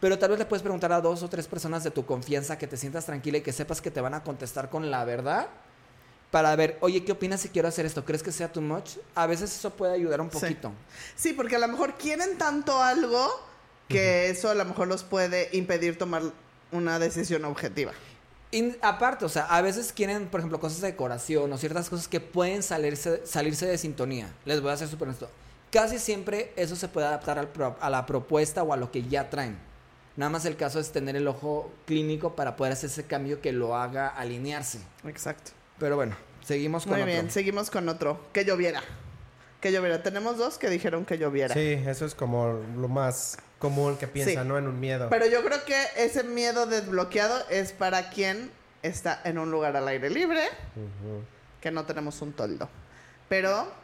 [0.00, 2.66] Pero tal vez le puedes preguntar a dos o tres personas de tu confianza que
[2.66, 5.48] te sientas tranquila y que sepas que te van a contestar con la verdad
[6.30, 8.04] para ver, oye, ¿qué opinas si quiero hacer esto?
[8.04, 8.96] ¿Crees que sea too much?
[9.14, 10.72] A veces eso puede ayudar un poquito.
[11.14, 13.28] Sí, porque a lo mejor quieren tanto algo
[13.88, 16.22] que eso a lo mejor los puede impedir tomar
[16.72, 17.92] una decisión objetiva.
[18.52, 22.06] Y aparte, o sea, a veces quieren, por ejemplo, cosas de decoración o ciertas cosas
[22.06, 24.32] que pueden salirse, salirse de sintonía.
[24.44, 25.28] Les voy a ser súper honesto.
[25.72, 29.02] Casi siempre eso se puede adaptar al pro- a la propuesta o a lo que
[29.04, 29.58] ya traen.
[30.16, 33.52] Nada más el caso es tener el ojo clínico para poder hacer ese cambio que
[33.52, 34.80] lo haga alinearse.
[35.06, 35.52] Exacto.
[35.78, 37.12] Pero bueno, seguimos con Muy otro.
[37.12, 38.20] bien, seguimos con otro.
[38.34, 38.82] Que lloviera.
[39.62, 40.02] Que lloviera.
[40.02, 41.54] Tenemos dos que dijeron que lloviera.
[41.54, 44.48] Sí, eso es como lo más común que piensa, Sí.
[44.48, 44.58] ¿no?
[44.58, 45.06] En un miedo.
[45.08, 48.50] Pero yo creo que ese miedo desbloqueado es para quien
[48.82, 50.44] está en un lugar al aire libre,
[50.76, 51.22] Ujú.
[51.60, 52.68] que no tenemos un toldo.
[53.28, 53.80] Pero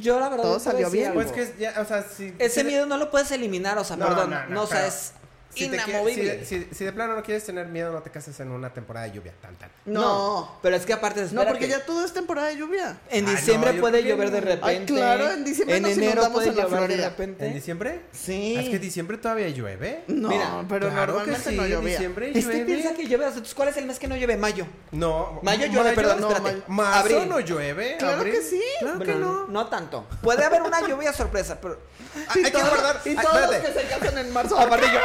[0.00, 1.12] Yo la verdad Todo salió bien.
[1.12, 2.34] Pues que ya, o sea, si...
[2.38, 4.66] Ese si miedo no lo puedes eliminar, o sea, No, perdón, no, no, no, o
[4.66, 5.12] sea, pero es
[5.54, 6.44] si te inamovible.
[6.44, 9.06] si, si- si de plano no quieres tener miedo, no te cases en una temporada
[9.06, 9.70] de lluvia, tan tan.
[9.84, 10.58] no.
[10.62, 11.50] pero es que aparte, No, espérate.
[11.50, 12.98] porque ya todo es temporada de lluvia.
[13.10, 14.46] En Ay, diciembre no, puede que llover de no.
[14.46, 14.66] repente.
[14.68, 17.46] Ay, claro, en diciembre En nos enero puede en la llover de repente.
[17.46, 18.00] ¿En diciembre?
[18.12, 18.56] Sí.
[18.56, 20.04] Es que en diciembre todavía llueve.
[20.08, 21.90] No, Mira, pero claro que normalmente sí, no llovía.
[21.90, 22.64] diciembre Este llueve.
[22.64, 24.36] piensa que llueve, entonces, ¿cuál es el mes que no llueve?
[24.36, 24.66] Mayo.
[24.90, 25.40] No.
[25.42, 26.52] Mayo llueve, perdón, no, espérate.
[26.56, 26.64] mayo.
[26.68, 27.28] Marzo Abril.
[27.28, 27.96] no llueve.
[27.98, 28.32] Claro abril.
[28.34, 28.62] que sí.
[28.80, 29.66] Claro que Bueno, no.
[29.66, 30.06] tanto.
[30.22, 31.78] Puede haber una lluvia sorpresa, pero.
[32.28, 33.00] Ah, hay que guardar.
[33.06, 34.58] Y ah, todos los que se casan en marzo.
[34.58, 35.00] Aparte yo-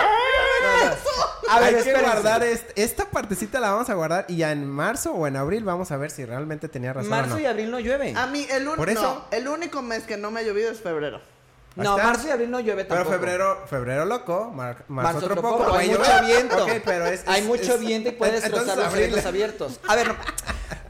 [1.49, 4.67] A ver, hay que guardar est- esta partecita la vamos a guardar y ya en
[4.67, 7.39] marzo o en abril vamos a ver si realmente tenía razón Marzo o no.
[7.41, 8.13] y abril no llueve.
[8.15, 10.71] A mí, el, un- Por eso- no, el único mes que no me ha llovido
[10.71, 11.21] es febrero.
[11.75, 12.07] no, ¿Está?
[12.07, 13.15] marzo y abril no llueve Pero tampoco.
[13.17, 16.65] febrero, febrero loco, mar- marzo, Marzo otro otro poco, poco, hay mucho viento.
[16.83, 19.79] Pero es, Hay mucho es- viento y puede destrozar los abril- eventos abiertos.
[19.87, 20.15] A ver, no.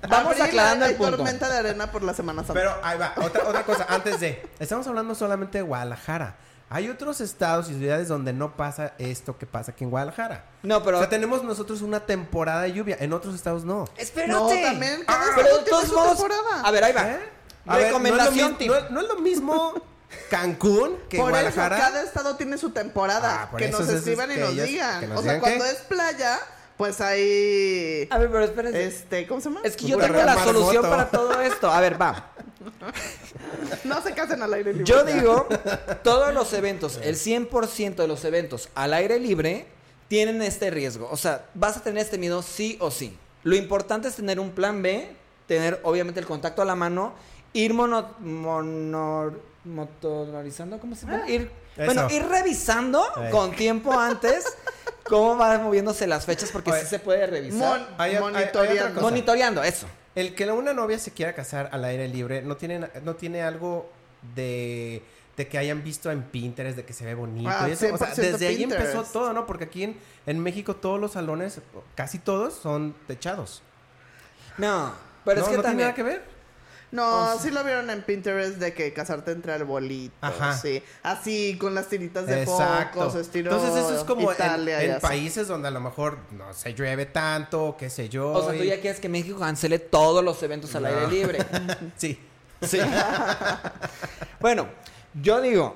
[0.10, 1.18] vamos Abril aclarando hay el punto.
[1.18, 2.54] tormenta de arena por la Semana Santa.
[2.54, 4.42] Pero ahí va, otra, otra cosa, antes de.
[4.60, 6.36] Estamos hablando solamente de Guadalajara.
[6.70, 10.44] Hay otros estados y ciudades donde no pasa esto que pasa aquí en Guadalajara.
[10.64, 10.98] No, pero.
[10.98, 13.86] o sea, tenemos nosotros una temporada de lluvia, en otros estados no.
[13.96, 14.34] Espérate.
[14.34, 16.62] No, también, cada Ah, estado pero todos temporada.
[16.64, 17.08] A ver, ahí va.
[17.10, 17.20] ¿Eh?
[17.68, 18.72] A ver, Recomendación, no, tip.
[18.72, 19.74] es lo, mi- no- no es lo mismo
[20.30, 21.78] Cancún que Por eso, Guadalajara.
[21.78, 23.44] cada estado tiene su temporada.
[23.44, 25.00] Ah, por que eso nos es- es escriban y que nos ellos- digan.
[25.00, 25.72] que nos o sea, digan cuando qué.
[25.72, 26.40] es playa,
[26.78, 28.08] pues hay...
[28.12, 28.86] A ver, pero espérense.
[28.86, 29.62] Este, ¿cómo se llama?
[29.64, 31.72] Es que yo tengo la solución para todo esto.
[31.72, 32.32] A ver, va.
[33.84, 34.86] No se casen al aire libre.
[34.86, 35.48] Yo digo,
[36.04, 39.66] todos los eventos, el 100% de los eventos al aire libre
[40.08, 41.08] tienen este riesgo.
[41.12, 43.18] O sea, vas a tener este miedo sí o sí.
[43.44, 45.10] Lo importante es tener un plan B,
[45.48, 47.14] tener obviamente el contacto a la mano,
[47.54, 51.30] ir mono, monor- motorizando, ¿cómo se llama?
[51.30, 51.86] Ir, Eso.
[51.86, 54.46] bueno, ir revisando con tiempo antes
[55.04, 57.80] cómo van moviéndose las fechas porque Oye, sí se puede revisar.
[57.80, 59.02] Mon- Hay- hay- hay otra monitoreando.
[59.02, 59.88] Monitoreando, eso.
[60.18, 63.88] El que una novia se quiera casar al aire libre no tiene, no tiene algo
[64.34, 65.04] de,
[65.38, 67.52] de que hayan visto en Pinterest, de que se ve bonito.
[67.54, 67.94] Ah, y eso.
[67.94, 69.46] O sea, 100% desde ahí empezó todo, ¿no?
[69.46, 71.62] Porque aquí en, en México todos los salones,
[71.94, 73.62] casi todos, son techados.
[74.58, 74.92] No,
[75.24, 76.37] pero no, es que no tiene nada que ver.
[76.98, 80.18] No, O sí lo vieron en Pinterest de que casarte entre arbolitos.
[80.22, 80.58] Ajá.
[80.58, 80.82] Sí.
[81.04, 83.00] Así, con las tiritas de Exacto.
[83.02, 86.74] focos, estilo Entonces eso es como en- Italia países donde a lo mejor no se
[86.74, 88.32] llueve tanto, qué sé yo.
[88.32, 91.40] O sea, tú ya quieres que México cancele todos los eventos al aire libre.
[91.98, 92.20] Sí.
[92.62, 92.80] Sí.
[94.40, 94.68] bueno,
[95.22, 95.76] yo digo,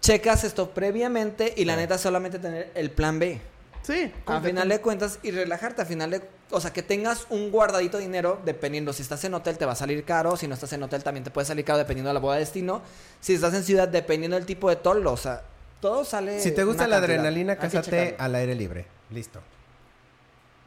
[0.00, 3.40] checas esto previamente y la neta solamente tener el plan B.
[3.82, 4.12] Sí.
[4.26, 6.20] A final de cuentas y relajarte, a final de
[6.52, 9.72] o sea, que tengas un guardadito de dinero, dependiendo, si estás en hotel te va
[9.72, 12.14] a salir caro, si no estás en hotel también te puede salir caro dependiendo de
[12.14, 12.82] la boda de destino,
[13.20, 15.42] si estás en ciudad dependiendo del tipo de toldo, o sea,
[15.80, 16.40] todo sale...
[16.40, 17.18] Si te gusta la cantidad.
[17.18, 18.86] adrenalina, cásate al aire libre.
[19.10, 19.40] Listo.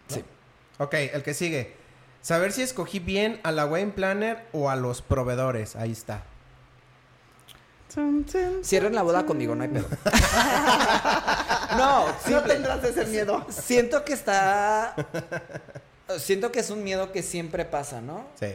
[0.07, 0.23] Sí.
[0.77, 1.73] Ok, el que sigue.
[2.21, 5.75] Saber si escogí bien a la wedding planner o a los proveedores.
[5.75, 6.23] Ahí está.
[8.63, 9.87] Cierren la boda conmigo, no hay pedo.
[11.77, 13.45] no, No tendrás ese miedo.
[13.49, 14.95] Siento que está...
[16.19, 18.27] Siento que es un miedo que siempre pasa, ¿no?
[18.39, 18.53] Sí.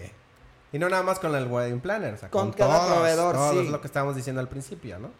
[0.73, 2.15] Y no nada más con el wedding planner.
[2.15, 3.59] O sea, Con con, cada todos, proveedor, todos, sí.
[3.61, 5.11] Es lo que estábamos diciendo al principio, ¿no?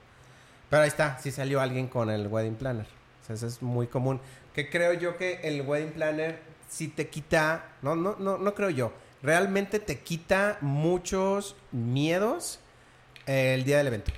[0.69, 1.19] Pero ahí está.
[1.19, 2.87] Sí salió alguien con el wedding planner.
[3.23, 4.21] O sea, eso es muy común.
[4.55, 7.65] Que creo yo que el wedding planner sí te quita...
[7.83, 8.93] No, no, no, no creo yo.
[9.23, 12.61] Realmente te quita muchos miedos
[13.27, 14.13] el día del evento.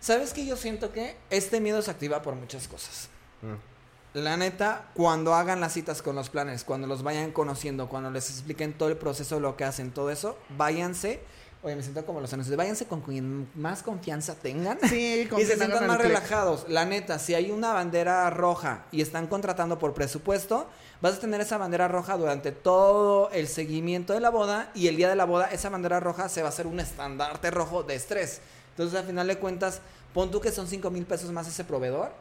[0.00, 3.08] ¿Sabes que yo siento que este miedo se activa por muchas cosas?
[3.42, 3.78] Mm.
[4.14, 8.30] La neta, cuando hagan las citas con los planes, cuando los vayan conociendo, cuando les
[8.30, 11.20] expliquen todo el proceso, lo que hacen, todo eso, váyanse.
[11.62, 12.56] Oye, me siento como los anuncios.
[12.56, 14.78] Váyanse con quien más confianza tengan.
[14.88, 16.66] Sí, con y se sientan más relajados.
[16.68, 20.68] La neta, si hay una bandera roja y están contratando por presupuesto,
[21.00, 24.96] vas a tener esa bandera roja durante todo el seguimiento de la boda y el
[24.96, 27.96] día de la boda esa bandera roja se va a hacer un estandarte rojo de
[27.96, 28.40] estrés.
[28.70, 29.80] Entonces, al final de cuentas,
[30.14, 32.12] pon tú que son 5 mil pesos más ese proveedor,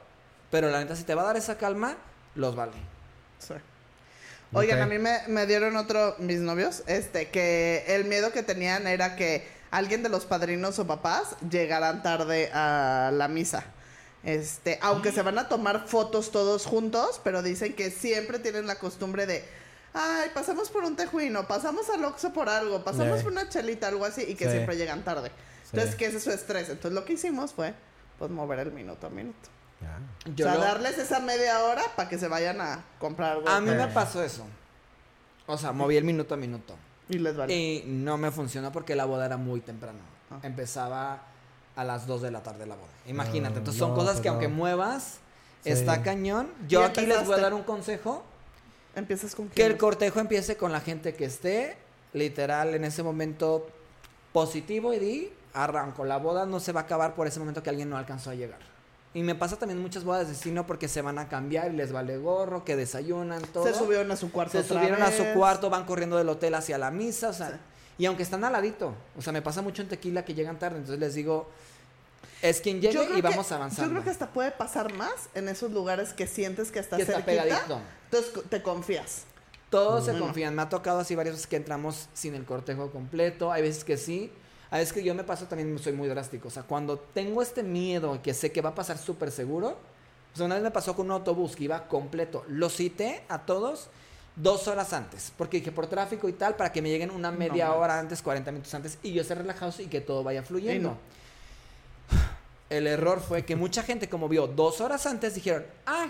[0.51, 1.97] pero la neta, si te va a dar esa calma,
[2.35, 2.73] los vale.
[3.39, 3.53] Sí.
[4.53, 8.87] Oigan, a mí me, me dieron otro, mis novios, este, que el miedo que tenían
[8.87, 13.65] era que alguien de los padrinos o papás llegaran tarde a la misa.
[14.23, 18.75] Este, aunque se van a tomar fotos todos juntos, pero dicen que siempre tienen la
[18.75, 19.43] costumbre de,
[19.93, 23.23] ay, pasamos por un tejuino, pasamos al Oxxo por algo, pasamos Sí.
[23.23, 24.51] por una chelita, algo así, y que Sí.
[24.51, 25.29] siempre llegan tarde.
[25.63, 25.71] Sí.
[25.73, 26.69] Entonces, que ese es su estrés.
[26.69, 27.73] Entonces, lo que hicimos fue,
[28.17, 29.49] pues, mover el minuto a minuto.
[30.35, 33.47] Yo o sea, lo- darles esa media hora para que se vayan a comprar algo.
[33.49, 33.91] A mí me Eh.
[33.93, 34.45] pasó eso.
[35.45, 36.75] O sea, moví el minuto a minuto.
[37.09, 37.53] Y les vale.
[37.55, 39.99] Y no me funcionó porque la boda era muy temprano.
[40.31, 40.39] Ah.
[40.43, 41.21] Empezaba
[41.75, 42.89] a las 2 de la tarde la boda.
[43.05, 43.53] Imagínate.
[43.53, 45.19] No, Entonces son no, cosas pues que aunque muevas,
[45.63, 45.69] Sí.
[45.69, 46.49] está cañón.
[46.67, 48.23] Yo aquí les voy a dar un consejo.
[48.95, 51.77] Empiezas con Que el cortejo empiece con la gente que esté,
[52.13, 53.69] literal, en ese momento
[54.33, 56.03] positivo y di, arranco.
[56.03, 58.35] La boda no se va a acabar por ese momento que alguien no alcanzó a
[58.35, 58.59] llegar.
[59.17, 61.91] Y me pasa también muchas bodas de destino porque se van a cambiar y les
[61.91, 63.63] vale gorro, que desayunan, todo.
[63.65, 64.51] Se subieron a su cuarto.
[64.51, 67.49] Se otra subieron a su cuarto, van corriendo del hotel hacia la misa, o sea,
[67.49, 67.55] Sí.
[67.97, 70.77] y aunque están al ladito, o sea, me pasa mucho en tequila que llegan tarde,
[70.77, 71.49] entonces les digo,
[72.43, 73.85] es quien llegue y que- vamos avanzando.
[73.85, 77.01] Yo creo que hasta puede pasar más en esos lugares que sientes que está Que
[77.01, 77.43] está cerquita.
[77.43, 77.79] pegadito.
[78.11, 79.23] Entonces te confías.
[79.71, 80.53] Todos se confían.
[80.53, 83.51] Me ha tocado así varias veces que entramos sin el cortejo completo.
[83.51, 84.31] Hay veces que sí.
[84.69, 86.49] Hay veces que yo me paso también, soy muy drástico.
[86.49, 89.77] O sea, cuando tengo este miedo que sé que va a pasar súper seguro.
[90.33, 92.43] O sea, una vez me pasó con un autobús que iba completo.
[92.47, 93.89] Lo cité a todos
[94.37, 95.33] dos horas antes.
[95.37, 98.21] Porque dije por tráfico y tal, para que me lleguen una media No hora antes,
[98.21, 98.97] 40 minutos antes.
[99.03, 100.89] Y yo esté relajado y que todo vaya fluyendo.
[100.89, 100.97] No.
[102.69, 106.07] El error fue que mucha gente, como vio dos horas antes, dijeron, ah,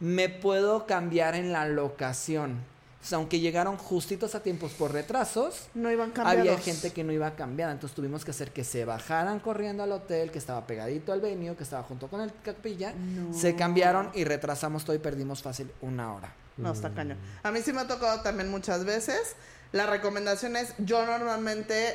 [0.00, 2.58] me puedo cambiar en la locación.
[3.00, 6.40] O sea, aunque llegaron justitos a tiempos por retrasos, No iban cambiados.
[6.40, 7.72] había gente que no iba cambiada.
[7.72, 11.54] Entonces tuvimos que hacer que se bajaran corriendo al hotel, que estaba pegadito al venue,
[11.56, 12.92] que estaba junto con el capilla.
[12.92, 13.32] No.
[13.32, 16.32] Se cambiaron y retrasamos todo y perdimos fácil una hora.
[16.56, 17.18] No, está cañón.
[17.44, 19.36] A mí sí me ha tocado también muchas veces.
[19.70, 21.94] La recomendación es, yo normalmente,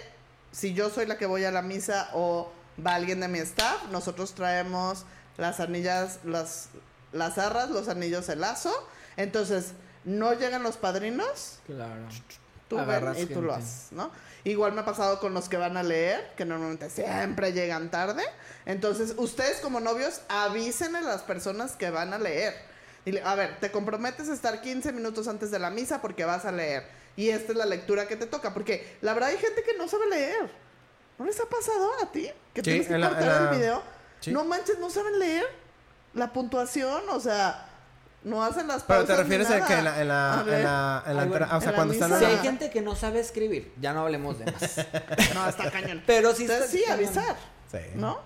[0.54, 2.50] si yo soy la que voy a la misa o
[2.84, 5.06] va alguien de mi staff, nosotros traemos
[5.38, 6.70] las anillas, las,
[7.12, 8.72] las arras, los anillos de lazo.
[9.18, 9.74] Entonces,
[10.06, 12.02] no llegan los padrinos, Claro.
[12.68, 14.12] tú ven Agarras y tú lo haces, ¿no?
[14.46, 18.24] Igual me ha pasado con los que van a leer, que normalmente siempre llegan tarde.
[18.66, 22.54] Entonces, ustedes como novios avisen a las personas que van a leer.
[23.06, 26.46] Dile, a ver, te comprometes a estar 15 minutos antes de la misa porque vas
[26.46, 26.86] a leer.
[27.16, 28.54] Y esta es la lectura que te toca.
[28.54, 30.50] Porque la verdad hay gente que no sabe leer.
[31.20, 32.30] ¿No les ha pasado a ti?
[32.54, 33.84] Que Sí, tienes que cortar el video.
[34.20, 34.32] Sí.
[34.32, 35.46] No manches, no saben leer.
[36.13, 37.68] La puntuación, o sea,
[38.23, 39.07] no hacen las Pero pausas.
[39.17, 41.49] te ni refieres a que en la, en la, en la, en la bueno, o
[41.49, 42.19] sea, en la cuando están.
[42.19, 44.77] Si hay gente que no sabe escribir, ya no hablemos de más.
[45.33, 46.01] No, está cañón.
[46.07, 47.36] Pero sí Entonces, está- sí, avisar,
[47.71, 47.79] Sí.
[47.95, 48.19] ¿no?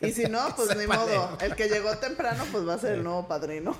[0.00, 1.38] Y si no, pues ni modo.
[1.40, 3.76] El que llegó temprano, pues va a ser el nuevo padrino.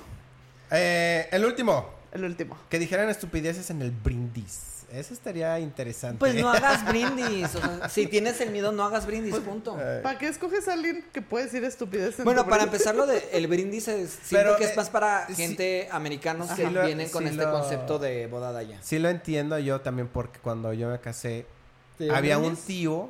[0.71, 2.57] Eh, el último, El último.
[2.69, 4.59] que dijeran estupideces en el brindis.
[4.93, 6.19] Eso estaría interesante.
[6.19, 7.55] Pues no hagas brindis.
[7.55, 9.75] O sea, si tienes el miedo, no hagas brindis, Pues, punto.
[10.03, 12.19] ¿Para qué escoges a alguien que puede decir estupideces?
[12.19, 14.75] en Bueno, tu para empezar, lo de el brindis es, siento Pero, que es eh,
[14.77, 15.35] más para sí.
[15.35, 18.77] gente americanos que Sí lo- vienen con sí este lo- concepto de boda de allá.
[18.81, 21.45] Sí lo entiendo yo también porque cuando yo me casé
[21.97, 23.09] ¿Te dieron había un tío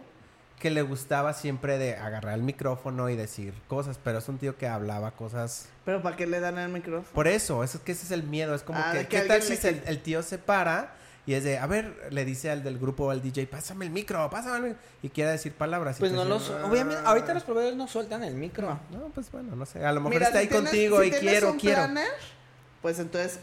[0.59, 4.57] que le gustaba siempre de agarrar el micrófono y decir cosas, pero es un tío
[4.57, 5.67] que hablaba cosas.
[5.83, 7.13] Pero ¿para qué le dan el micrófono?
[7.13, 8.55] Por eso, es que ese es el miedo.
[8.55, 11.43] Es como Ah, que, ¿qué tal si le el, el tío se para y es
[11.43, 14.57] de, a ver, le dice al del grupo o al DJ, pásame el micro, pásame
[14.57, 15.97] el micro, y quiere decir palabras.
[15.97, 16.49] y Pues no los...
[16.51, 16.65] "Ah".
[16.65, 18.79] Obviamente, ahorita los proveedores no sueltan el micro.
[18.91, 19.85] No, pues bueno, no sé.
[19.85, 21.75] A lo mejor Mira, está si ahí tienes- contigo si y quiero, un quiero.
[21.77, 22.07] planner,
[22.81, 23.39] pues entonces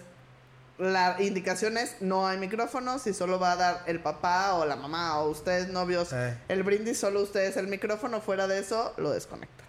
[0.79, 4.77] la indicación es no hay micrófonos y solo va a dar el papá o la
[4.77, 6.37] mamá o ustedes novios Eh.
[6.49, 9.67] el brindis, solo ustedes el micrófono, fuera de eso lo desconectas.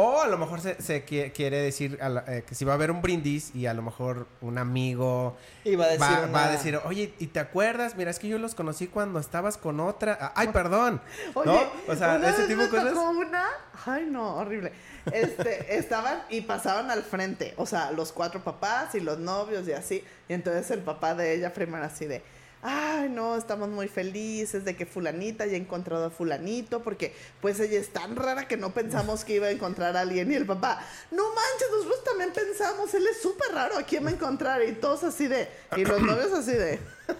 [0.00, 2.70] O a lo mejor se, se qui- quiere decir a la- eh, que si va
[2.72, 6.22] a haber un brindis y a lo mejor un amigo Y va a decir va,
[6.22, 7.96] una- va a decir, oye, ¿y te acuerdas?
[7.96, 10.16] Mira, es que yo los conocí cuando estabas con otra.
[10.20, 11.00] Ah, Ay, perdón.
[11.34, 11.60] Oye, ¿No?
[11.92, 12.94] O sea, una ese vez tipo de cosas.
[12.94, 13.44] tocó una,
[13.86, 14.72] ay no, horrible.
[15.12, 19.72] Este, estaban y pasaban al frente, o sea, los cuatro papás y los novios y
[19.72, 20.04] así.
[20.28, 22.22] Y entonces el papá de ella primero así de,
[22.62, 27.78] ay no, estamos muy felices de que fulanita haya encontrado a fulanito, porque pues ella
[27.78, 30.30] es tan rara que no pensamos que iba a encontrar a alguien.
[30.32, 34.10] Y el papá, no manches, nosotros también pensamos, él es súper raro, ¿a quién va
[34.10, 34.62] a encontrar?
[34.62, 36.78] Y todos así de, y los novios así de,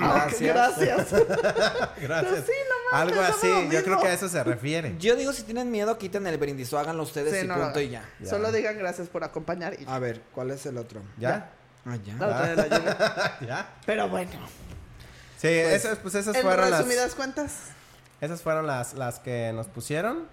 [0.00, 0.78] "Ah, Gracias.
[0.78, 1.12] gracias.
[2.00, 2.32] Gracias.
[2.32, 4.94] Pero sí, no mames, Algo así, yo creo que a eso se refiere.
[4.98, 7.80] Yo digo, si tienen miedo, quiten el brindis o háganlo ustedes Sí, y no punto
[7.80, 8.08] y ya.
[8.20, 8.28] Ya.
[8.30, 11.00] Solo digan gracias por acompañar y A ver, ¿cuál es el otro?
[11.18, 11.52] ¿Ya?
[11.88, 12.14] Ah, ya.
[12.14, 13.38] La otra de la lluvia.
[13.40, 13.74] ¿Ya?
[13.86, 14.30] Pero bueno,
[15.40, 16.80] Sí, esas, pues esas fueron las.
[16.80, 17.52] resumidas cuentas,
[18.20, 20.26] Esas fueron las, las que nos pusieron.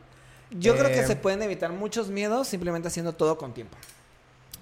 [0.51, 3.78] Yo creo que Eh, se pueden evitar muchos miedos simplemente haciendo todo con tiempo.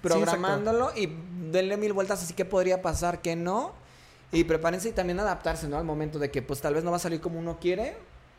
[0.02, 1.16] Programándolo y
[1.50, 3.72] denle mil vueltas así que podría pasar, que no.
[4.32, 5.78] Y prepárense y también adaptarse, ¿no?
[5.78, 7.96] Al momento de que pues tal vez no va a salir como uno quiere.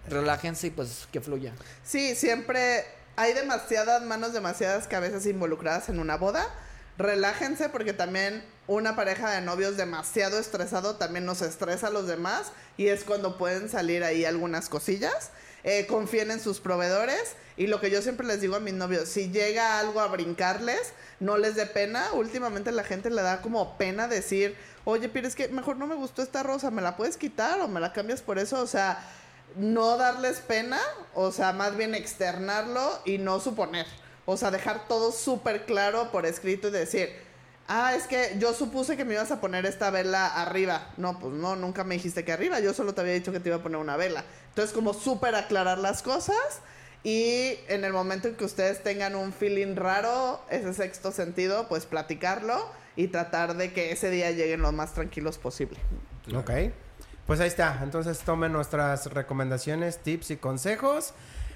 [0.08, 1.54] Relájense y pues que fluya.
[1.84, 2.86] sí, siempre
[3.16, 6.46] hay demasiadas manos, demasiadas cabezas involucradas en una boda.
[6.98, 12.52] Relájense porque también una pareja de novios demasiado estresado también nos estresa a los demás
[12.78, 15.32] y es cuando pueden salir ahí algunas cosillas.
[15.64, 19.10] Eh, confíen en sus proveedores y lo que yo siempre les digo a mis novios,
[19.10, 22.14] si llega algo a brincarles, no les dé pena.
[22.14, 25.96] Últimamente la gente le da como pena decir, oye, pero es que mejor no me
[25.96, 28.62] gustó esta rosa, ¿me la puedes quitar o me la cambias por eso?
[28.62, 29.04] O sea,
[29.56, 30.80] no darles pena,
[31.14, 33.88] o sea, más bien externarlo y no suponer.
[34.26, 37.10] O sea, dejar todo súper claro por escrito y decir,
[37.68, 40.90] ah, es que yo supuse que me ibas a poner esta vela arriba.
[40.98, 43.50] No, pues no, nunca me dijiste que arriba, yo solo te había dicho que te
[43.50, 44.24] iba a poner una vela.
[44.50, 46.62] Entonces, como súper aclarar las cosas
[47.04, 51.86] y en el momento en que ustedes tengan un feeling raro, ese sexto sentido, pues
[51.86, 55.78] platicarlo y tratar de que ese día lleguen lo más tranquilos posible.
[56.36, 56.52] Ok.
[57.28, 57.80] Pues ahí está.
[57.84, 61.14] Entonces tomen nuestras recomendaciones, tips y consejos.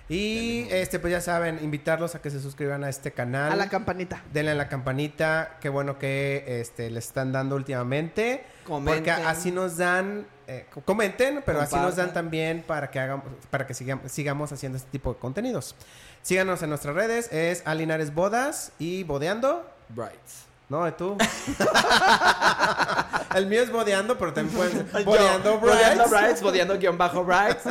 [0.09, 3.51] Y este, pues ya saben, invitarlos a que se suscriban a este canal.
[3.51, 4.23] A la campanita.
[4.33, 5.57] Denle a la campanita.
[5.61, 8.43] Qué bueno que este, le están dando últimamente.
[8.65, 9.03] Comenten.
[9.03, 10.25] Porque así nos dan.
[10.47, 14.51] eh, co- comenten, pero así nos dan también para que hagamos, para que sigamos, sigamos
[14.51, 15.75] haciendo este tipo de contenidos.
[16.23, 19.69] Síganos en nuestras redes, es Alinares Bodas y Bodeando.
[19.89, 20.45] Brights.
[20.69, 21.17] No, ¿y tú?
[23.35, 25.59] El mío es Bodeando, pero también pueden Bodeando.
[25.59, 27.63] Brights, bodeando guion bajo Brights.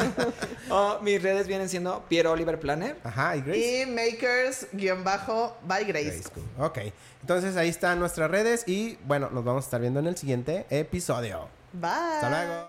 [0.70, 2.98] Oh, mis redes vienen siendo Piero Oliver Planner.
[3.02, 3.82] Ajá, y Grace.
[3.82, 6.04] Y makers-by Grace.
[6.04, 6.44] Grace School.
[6.58, 6.78] Ok,
[7.22, 10.66] entonces ahí están nuestras redes y bueno, nos vamos a estar viendo en el siguiente
[10.68, 11.48] episodio.
[11.72, 11.90] Bye.
[11.90, 12.66] Hasta luego.